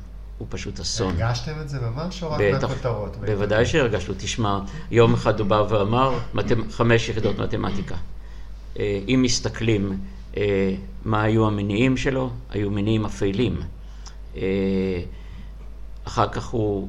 [0.44, 1.22] הוא פשוט אסון.
[1.22, 3.18] הרגשתם את זה ממש או רק בטח, מהכותרות?
[3.26, 4.14] בוודאי שהרגשנו.
[4.18, 4.60] תשמע,
[4.91, 6.20] יום אחד הוא בא ואמר,
[6.72, 7.96] חמש יחידות מתמטיקה.
[8.80, 9.98] אה, אם מסתכלים
[10.38, 10.76] אה,
[11.06, 13.62] מה היו המניעים שלו, היו מניעים אפלים.
[14.36, 14.41] אה,
[16.04, 16.88] אחר כך הוא...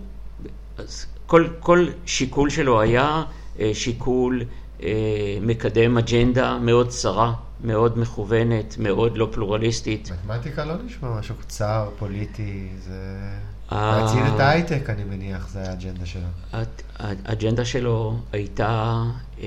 [0.79, 3.23] אז כל, כל שיקול שלו היה
[3.73, 4.43] שיקול
[5.43, 7.33] מקדם אג'נדה מאוד צרה,
[7.65, 10.11] מאוד מכוונת, מאוד לא פלורליסטית.
[10.11, 13.29] מתמטיקה לא נשמע משהו קצר, פוליטי, זה...
[13.73, 14.01] אה.
[14.01, 16.27] להציל את ההייטק, אני מניח, זה האג'נדה שלו.
[16.99, 19.03] האג'נדה שלו הייתה
[19.43, 19.47] אה,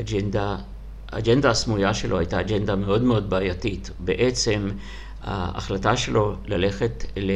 [0.00, 0.56] אג'נדה,
[1.12, 3.90] האג'נדה הסמויה שלו הייתה אג'נדה מאוד מאוד בעייתית.
[3.98, 4.68] בעצם
[5.22, 7.30] ההחלטה שלו ללכת ל...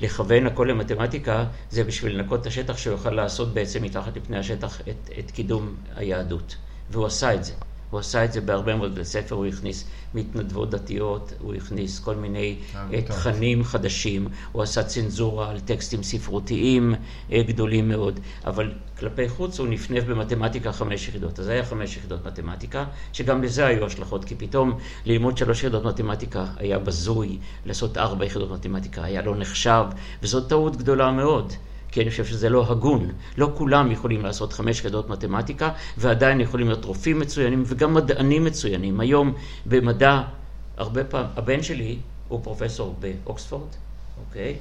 [0.00, 4.80] לכוון הכל למתמטיקה, זה בשביל לנקות את השטח שהוא יוכל לעשות בעצם מתחת לפני השטח
[4.80, 6.56] את, את קידום היהדות.
[6.90, 7.52] והוא עשה את זה.
[7.90, 9.84] הוא עשה את זה בהרבה מאוד בתי ספר, הוא הכניס
[10.14, 13.04] מתנדבות דתיות, הוא הכניס כל מיני אה, עמותות.
[13.04, 16.94] תכנים חדשים, הוא עשה צנזורה על טקסטים ספרותיים
[17.32, 21.40] אה, גדולים מאוד, אבל כלפי חוץ הוא נפנף במתמטיקה חמש יחידות.
[21.40, 26.46] אז היה חמש יחידות מתמטיקה, שגם לזה היו השלכות, כי פתאום ללמוד שלוש יחידות מתמטיקה
[26.56, 29.84] היה בזוי, לעשות ארבע יחידות מתמטיקה היה לא נחשב,
[30.22, 31.52] וזאת טעות גדולה מאוד.
[31.92, 33.10] כי אני חושב שזה לא הגון.
[33.36, 39.00] לא כולם יכולים לעשות חמש יחידות מתמטיקה, ועדיין יכולים להיות רופאים מצוינים וגם מדענים מצוינים.
[39.00, 39.34] היום
[39.66, 40.22] במדע,
[40.76, 43.68] הרבה פעם, הבן שלי הוא פרופסור באוקספורד,
[44.26, 44.56] אוקיי?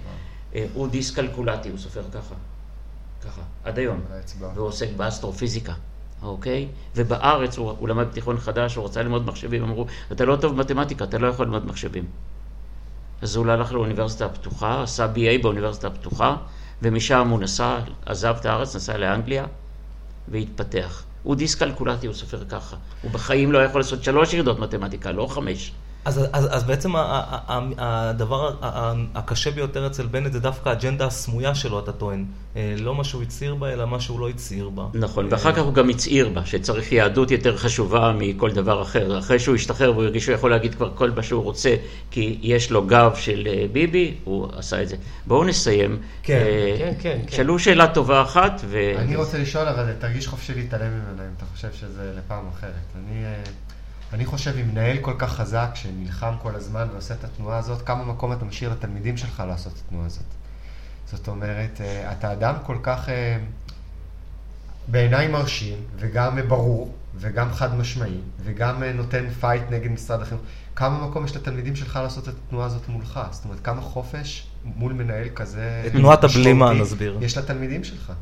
[0.56, 2.36] אה, הוא דיסקלקולטי, הוא סופר ככה,
[3.24, 4.00] ככה, עד היום.
[4.54, 5.74] והוא עוסק באסטרופיזיקה,
[6.22, 6.68] אוקיי?
[6.96, 11.04] ובארץ הוא, הוא למד בתיכון חדש, הוא רצה ללמוד מחשבים, אמרו, אתה לא טוב במתמטיקה,
[11.04, 12.06] אתה לא יכול ללמוד מחשבים.
[13.22, 16.36] אז הוא הלך לאוניברסיטה הפתוחה, עשה BA באוניברסיטה הפתוחה,
[16.82, 19.46] ומשם הוא נסע, עזב את הארץ, נסע לאנגליה,
[20.28, 21.04] והתפתח.
[21.24, 22.76] הוא דיסקלקולטי, הוא סופר ככה.
[23.02, 25.72] הוא בחיים לא יכול לעשות שלוש ירידות מתמטיקה, לא חמש.
[26.06, 30.40] אז, אז, אז בעצם ה- ה- ה- הדבר ה- ה- הקשה ביותר אצל בנט זה
[30.40, 32.26] דווקא האג'נדה הסמויה שלו, אתה טוען.
[32.56, 34.86] אה, לא מה שהוא הצהיר בה, אלא מה שהוא לא הצהיר בה.
[34.94, 39.20] נכון, ואחר כך הוא גם הצהיר בה, שצריך יהדות יותר חשובה מכל דבר אחר.
[39.20, 41.76] אחרי שהוא השתחרר והוא הרגיש שהוא יכול להגיד כבר כל מה שהוא רוצה,
[42.12, 44.96] כי יש לו גב של אה, ביבי, הוא עשה את זה.
[45.28, 45.98] בואו נסיים.
[46.24, 47.36] כן, אה, כן, כן, כן.
[47.38, 48.92] שאלו שאלה טובה אחת, ו...
[48.98, 52.72] אני רוצה לשאול, אבל תרגיש חופשי להתעלם ממנה, אם אתה חושב שזה לפעם אחרת.
[52.96, 53.34] אני, אה,
[54.14, 58.04] אני חושב, אם מנהל כל כך חזק, שנלחם כל הזמן ועושה את התנועה הזאת, כמה
[58.06, 60.24] מקום אתה משאיר לתלמידים שלך לעשות את התנועה הזאת?
[61.12, 63.38] זאת אומרת, אה, אתה אדם כל כך אה,
[64.88, 70.42] בעיניי מרשים, וגם ברור, וגם חד משמעי, וגם אה, נותן fight נגד משרד החינוך.
[70.76, 73.20] כמה מקום יש לתלמידים שלך לעשות את התנועה הזאת מולך?
[73.32, 75.84] זאת אומרת, כמה חופש מול מנהל כזה...
[75.88, 77.18] את תנועת הבלימה, נסביר.
[77.22, 78.14] יש לתלמידים שלך.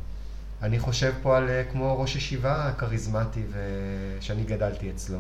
[0.62, 5.20] אני חושב פה על כמו ראש ישיבה כריזמטי ו- שאני גדלתי אצלו.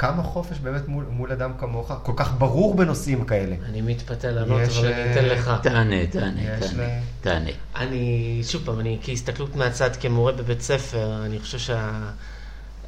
[0.00, 3.56] כמה חופש באמת מול, מול אדם כמוך, כל כך ברור בנושאים כאלה.
[3.64, 5.50] אני מתפתה לענות, אבל אני אה, אתן לך.
[5.62, 7.50] תענה, תענה, תענה, ל- תענה.
[7.76, 11.74] אני, שוב פעם, אני כהסתכלות מהצד כמורה בבית ספר, אני חושב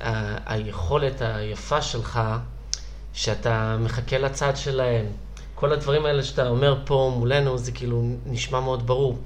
[0.01, 2.21] שהיכולת היפה שלך,
[3.13, 5.07] שאתה מחכה לצד שלהם.
[5.55, 9.19] כל הדברים האלה שאתה אומר פה מולנו, זה כאילו נשמע מאוד ברור.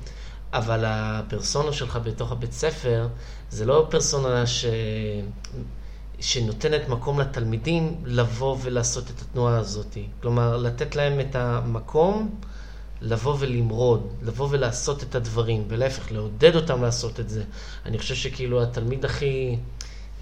[0.52, 3.08] אבל הפרסונה שלך בתוך הבית ספר,
[3.50, 4.64] זה לא פרסונה ש...
[6.20, 9.98] שנותנת מקום לתלמידים לבוא ולעשות את התנועה הזאת.
[10.22, 12.34] כלומר, לתת להם את המקום
[13.00, 17.44] לבוא ולמרוד, לבוא ולעשות את הדברים, ולהפך, לעודד אותם לעשות את זה.
[17.86, 19.56] אני חושב שכאילו התלמיד הכי...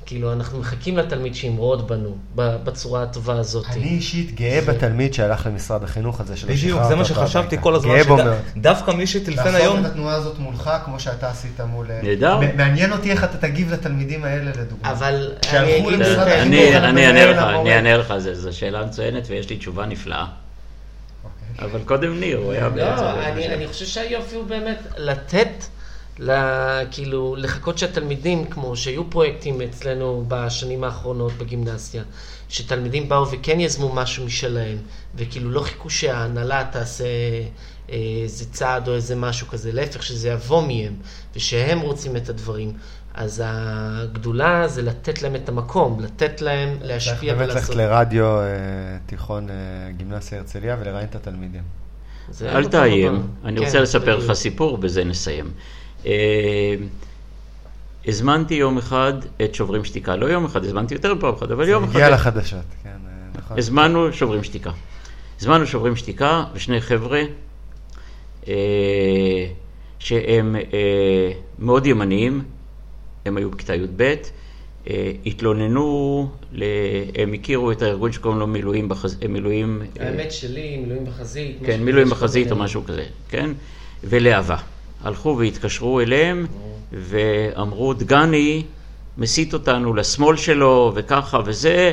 [0.06, 3.66] כאילו, אנחנו מחכים לתלמיד שימרוד בנו, ב- בצורה הטובה הזאת.
[3.72, 7.56] אני אישית גאה בתלמיד שהלך למשרד החינוך הזה שלא בדיוק, שחררת זה מה אותו שחשבתי.
[7.60, 7.94] כל הזמן.
[7.94, 8.36] גאה בו שד- מאוד.
[8.56, 11.86] דווקא מי שטלפן לעשות היום, את התנועה הזאת מולך, כמו שאתה עשית מול...
[11.90, 12.40] אה, נהדר.
[12.56, 14.90] מעניין אותי איך אתה תגיב לתלמידים האלה, לדוגמה.
[14.90, 17.38] אבל אני אגיד החינוך, אני על אענה לך.
[17.60, 20.26] אני אענה לך, זו- זו שאלה מצוינת ויש לי תשובה נפלאה.
[21.24, 21.68] אוקיי.
[21.70, 22.68] אבל קודם ניר, הוא היה.
[22.68, 25.64] לא, אני, אני חושב שהיופי הוא באמת לתת,
[26.18, 32.02] לה, כאילו, לחכות שהתלמידים, כמו שהיו פרויקטים אצלנו בשנים האחרונות בגימנסיה,
[32.48, 34.78] שתלמידים באו וכן יזמו משהו משלהם,
[35.14, 40.62] וכאילו לא חיכו שההנהלה תעשה אה, איזה צעד או איזה משהו כזה, להפך, שזה יבוא
[40.62, 40.94] מהם,
[41.36, 42.72] ושהם רוצים את הדברים.
[43.14, 47.76] אז הגדולה זה לתת להם את המקום, לתת להם להשפיע צריך באמת ולעשות.
[47.76, 48.46] ללכת לרדיו אה,
[49.06, 49.54] תיכון אה,
[49.96, 51.62] גימנסיה הרצליה ולראיין את התלמידים.
[52.42, 53.26] אל תאיים.
[53.44, 54.16] אני כן, רוצה לספר.
[54.16, 55.50] לך סיפור, בזה נסיים.
[56.06, 56.74] אה,
[58.06, 59.12] הזמנתי יום אחד
[59.44, 61.96] את שוברים שתיקה, לא יום אחד, הזמנתי יותר מפעם אחת, אבל יום אחד...
[61.96, 63.58] הגיע לחדשות, כן, אה, נכון.
[63.58, 64.70] הזמנו שוברים שתיקה.
[65.40, 67.22] הזמנו שוברים שתיקה ושני חבר'ה
[68.48, 69.46] אה,
[69.98, 72.42] שהם אה, מאוד ימניים,
[73.24, 74.14] הם היו בכיתה י"ב,
[74.90, 76.64] אה, התלוננו, ל...
[77.14, 79.18] הם הכירו את הארגון שקוראים לו מילואים, בחז...
[79.22, 81.58] אה, מילואים, אה, האמת שלי, מילואים בחזית.
[81.66, 82.64] כן, מילואים בחזית או בינינו.
[82.64, 83.50] משהו כזה, כן?
[84.04, 84.56] ולהבה.
[85.02, 86.46] הלכו והתקשרו אליהם
[86.92, 88.62] ואמרו, דגני
[89.18, 91.92] מסית אותנו לשמאל שלו וככה וזה.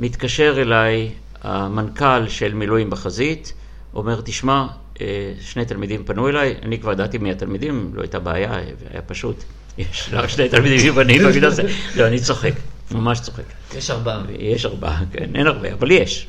[0.00, 1.10] מתקשר אליי
[1.42, 3.52] המנכ"ל של מילואים בחזית,
[3.94, 4.66] אומר, תשמע,
[5.00, 8.54] אה, שני תלמידים פנו אליי, אני כבר ידעתי מי התלמידים, לא הייתה בעיה,
[8.90, 9.44] היה פשוט,
[9.78, 11.62] יש רק שני תלמידים יוונים בגיל הזה,
[11.96, 12.52] לא, אני צוחק.
[12.90, 13.42] ממש צוחק.
[13.76, 14.22] יש ארבעה.
[14.38, 16.26] יש ארבעה, כן, אין הרבה, אבל יש.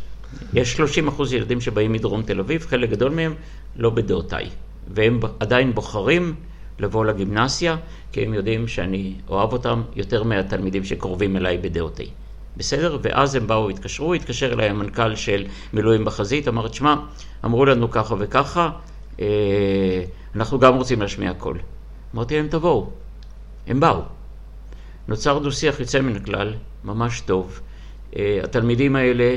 [0.53, 3.33] יש 30 אחוז ילדים שבאים מדרום תל אביב, חלק גדול מהם
[3.75, 4.49] לא בדעותיי.
[4.87, 6.35] והם עדיין בוחרים
[6.79, 7.77] לבוא לגימנסיה,
[8.11, 12.09] כי הם יודעים שאני אוהב אותם יותר מהתלמידים שקרובים אליי בדעותי.
[12.57, 12.97] בסדר?
[13.01, 16.95] ואז הם באו, התקשרו, התקשר אליי המנכ"ל של מילואים בחזית, אמר, תשמע,
[17.45, 18.69] אמרו לנו ככה וככה,
[19.19, 19.25] אה,
[20.35, 21.59] אנחנו גם רוצים להשמיע קול.
[22.15, 22.89] אמרתי להם, תבואו.
[23.67, 24.01] הם באו.
[25.07, 27.59] נוצר דו-שיח יוצא מן הכלל, ממש טוב.
[28.15, 29.35] אה, התלמידים האלה,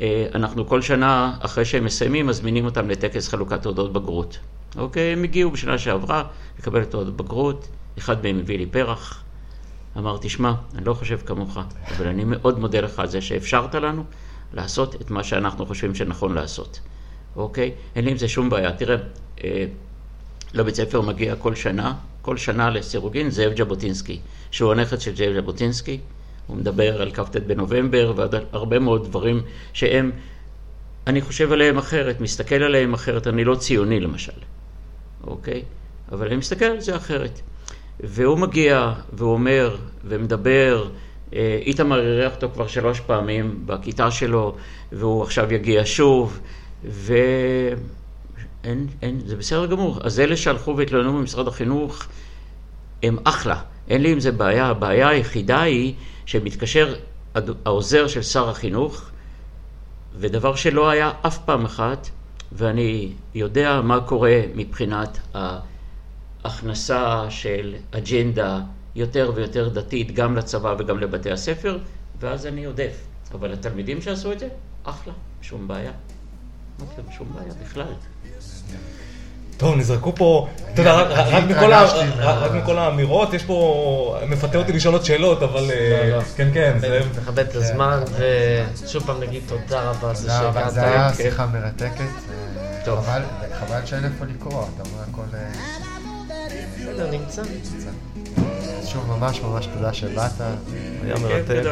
[0.00, 4.38] אה, אנחנו כל שנה, אחרי שהם מסיימים, מזמינים אותם לטקס חלוקת תעודות בגרות.
[4.76, 6.24] אוקיי, הם הגיעו בשנה שעברה
[6.58, 9.24] לקבל את תעודות בגרות, אחד מהם הביא לי פרח.
[9.96, 11.58] אמרתי, שמע, אני לא חושב כמוך,
[11.96, 14.04] אבל אני מאוד מודה לך על זה שאפשרת לנו
[14.54, 16.80] לעשות את מה שאנחנו חושבים שנכון לעשות.
[17.36, 17.72] אוקיי?
[17.96, 18.72] אין לי עם זה שום בעיה.
[18.72, 18.96] תראה,
[19.44, 19.64] אה,
[20.54, 26.00] לבית ספר מגיע כל שנה, כל שנה לסירוגין זאב ז'בוטינסקי, שהוא הנכד של זאב ז'בוטינסקי.
[26.46, 29.42] הוא מדבר על כ"ט בנובמבר ועוד הרבה מאוד דברים
[29.72, 30.10] שהם,
[31.06, 34.32] אני חושב עליהם אחרת, מסתכל עליהם אחרת, אני לא ציוני למשל,
[35.26, 35.62] אוקיי?
[36.12, 37.40] אבל אני מסתכל על זה אחרת.
[38.00, 40.88] והוא מגיע והוא אומר ומדבר,
[41.34, 44.56] אה, איתמר אירח אותו כבר שלוש פעמים בכיתה שלו,
[44.92, 46.40] והוא עכשיו יגיע שוב,
[46.84, 47.76] ואין,
[49.02, 49.98] אין, זה בסדר גמור.
[50.02, 52.06] אז אלה שהלכו והתלוננו במשרד החינוך,
[53.02, 54.66] הם אחלה, אין לי עם זה בעיה.
[54.66, 55.94] הבעיה היחידה היא
[56.26, 56.94] שמתקשר
[57.64, 59.10] העוזר של שר החינוך,
[60.18, 62.08] ודבר שלא היה אף פעם אחת,
[62.52, 65.18] ואני יודע מה קורה מבחינת
[66.44, 68.60] ההכנסה של אג'נדה
[68.94, 71.78] יותר ויותר דתית גם לצבא וגם לבתי הספר,
[72.20, 73.04] ואז אני עודף.
[73.32, 74.48] אבל התלמידים שעשו את זה,
[74.84, 75.92] אחלה, שום בעיה.
[77.10, 77.92] שום בעיה בכלל.
[79.58, 80.94] טוב, נזרקו פה, אתה יודע,
[82.22, 86.22] רק מכל האמירות, יש פה, מפתה אותי לשאול עוד שאלות, אבל לא, לא.
[86.36, 86.76] כן, כן.
[87.22, 88.00] נכבד את הזמן,
[88.84, 90.74] ושוב פעם נגיד תודה רבה על זה תודה רבה, שהגעת.
[90.74, 91.22] זו הייתה כן.
[91.22, 92.04] שיחה מרתקת.
[92.84, 93.06] טוב.
[93.60, 95.36] חבל- שאין איפה לקרוא, אתה אומר הכל...
[95.36, 95.48] אה,
[96.78, 97.42] בסדר, נמצא.
[98.86, 100.30] שוב, ממש ממש תודה שבאת.
[101.04, 101.62] היה מרתק.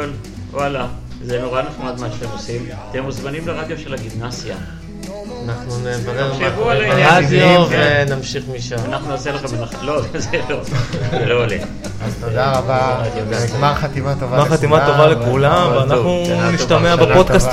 [0.51, 0.87] וואלה,
[1.25, 2.67] זה נורא נחמד מה שאתם עושים.
[2.91, 4.57] אתם מוזמנים לרדיו של הגימנסיה.
[5.49, 7.67] אנחנו נברר ברדיו.
[7.71, 8.77] ונמשיך משם.
[8.89, 10.61] אנחנו נעשה לכם הנחה, לא, זה לא,
[11.11, 11.57] זה לא עולה.
[12.05, 13.03] אז תודה רבה,
[13.57, 14.57] גמר חתימה טובה מה לכולם.
[14.57, 17.53] חתימה טובה לכולם, ואנחנו נשתמע בפודקאסט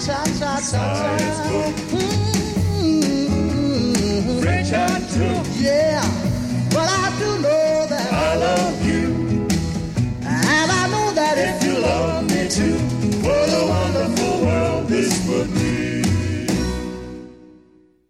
[0.00, 2.00] cha cha cha cha.
[5.60, 6.19] Yeah.